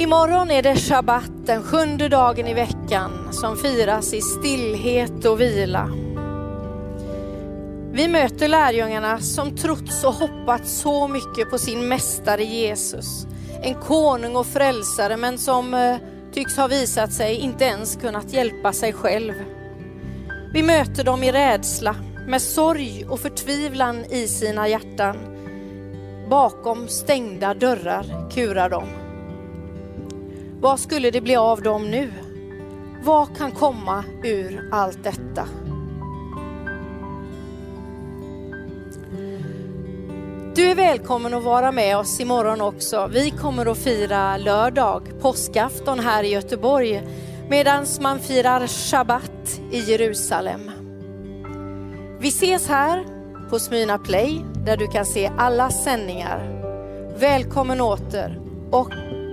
Imorgon 0.00 0.50
är 0.50 0.62
det 0.62 0.76
shabbat, 0.76 1.30
den 1.46 1.62
sjunde 1.62 2.08
dagen 2.08 2.46
i 2.46 2.54
veckan 2.54 3.32
som 3.32 3.56
firas 3.56 4.14
i 4.14 4.20
stillhet 4.20 5.24
och 5.24 5.40
vila. 5.40 5.90
Vi 7.92 8.08
möter 8.08 8.48
lärjungarna 8.48 9.18
som 9.18 9.56
trott 9.56 10.04
och 10.04 10.14
hoppats 10.14 10.80
så 10.80 11.08
mycket 11.08 11.50
på 11.50 11.58
sin 11.58 11.88
mästare 11.88 12.44
Jesus. 12.44 13.26
En 13.62 13.74
konung 13.74 14.36
och 14.36 14.46
frälsare 14.46 15.16
men 15.16 15.38
som 15.38 15.74
eh, 15.74 15.96
tycks 16.32 16.56
ha 16.56 16.66
visat 16.66 17.12
sig 17.12 17.34
inte 17.34 17.64
ens 17.64 17.96
kunnat 17.96 18.32
hjälpa 18.32 18.72
sig 18.72 18.92
själv. 18.92 19.34
Vi 20.52 20.62
möter 20.62 21.04
dem 21.04 21.22
i 21.22 21.32
rädsla, 21.32 21.96
med 22.28 22.42
sorg 22.42 23.06
och 23.08 23.20
förtvivlan 23.20 24.04
i 24.04 24.28
sina 24.28 24.68
hjärtan. 24.68 25.16
Bakom 26.30 26.88
stängda 26.88 27.54
dörrar 27.54 28.30
kurar 28.30 28.70
de. 28.70 28.99
Vad 30.60 30.80
skulle 30.80 31.10
det 31.10 31.20
bli 31.20 31.36
av 31.36 31.62
dem 31.62 31.90
nu? 31.90 32.12
Vad 33.04 33.36
kan 33.36 33.52
komma 33.52 34.04
ur 34.24 34.68
allt 34.72 35.04
detta? 35.04 35.48
Du 40.54 40.70
är 40.70 40.74
välkommen 40.74 41.34
att 41.34 41.42
vara 41.42 41.72
med 41.72 41.96
oss 41.96 42.20
imorgon 42.20 42.60
också. 42.60 43.10
Vi 43.12 43.30
kommer 43.30 43.66
att 43.66 43.78
fira 43.78 44.36
lördag, 44.36 45.02
påskafton 45.20 45.98
här 46.00 46.24
i 46.24 46.28
Göteborg 46.28 47.02
medan 47.48 47.86
man 48.00 48.18
firar 48.18 48.66
shabbat 48.66 49.60
i 49.70 49.78
Jerusalem. 49.78 50.70
Vi 52.18 52.28
ses 52.28 52.68
här 52.68 53.04
på 53.50 53.58
Smyna 53.58 53.98
Play 53.98 54.44
där 54.64 54.76
du 54.76 54.86
kan 54.86 55.06
se 55.06 55.30
alla 55.38 55.70
sändningar. 55.70 56.60
Välkommen 57.18 57.80
åter 57.80 58.40
och 58.70 58.90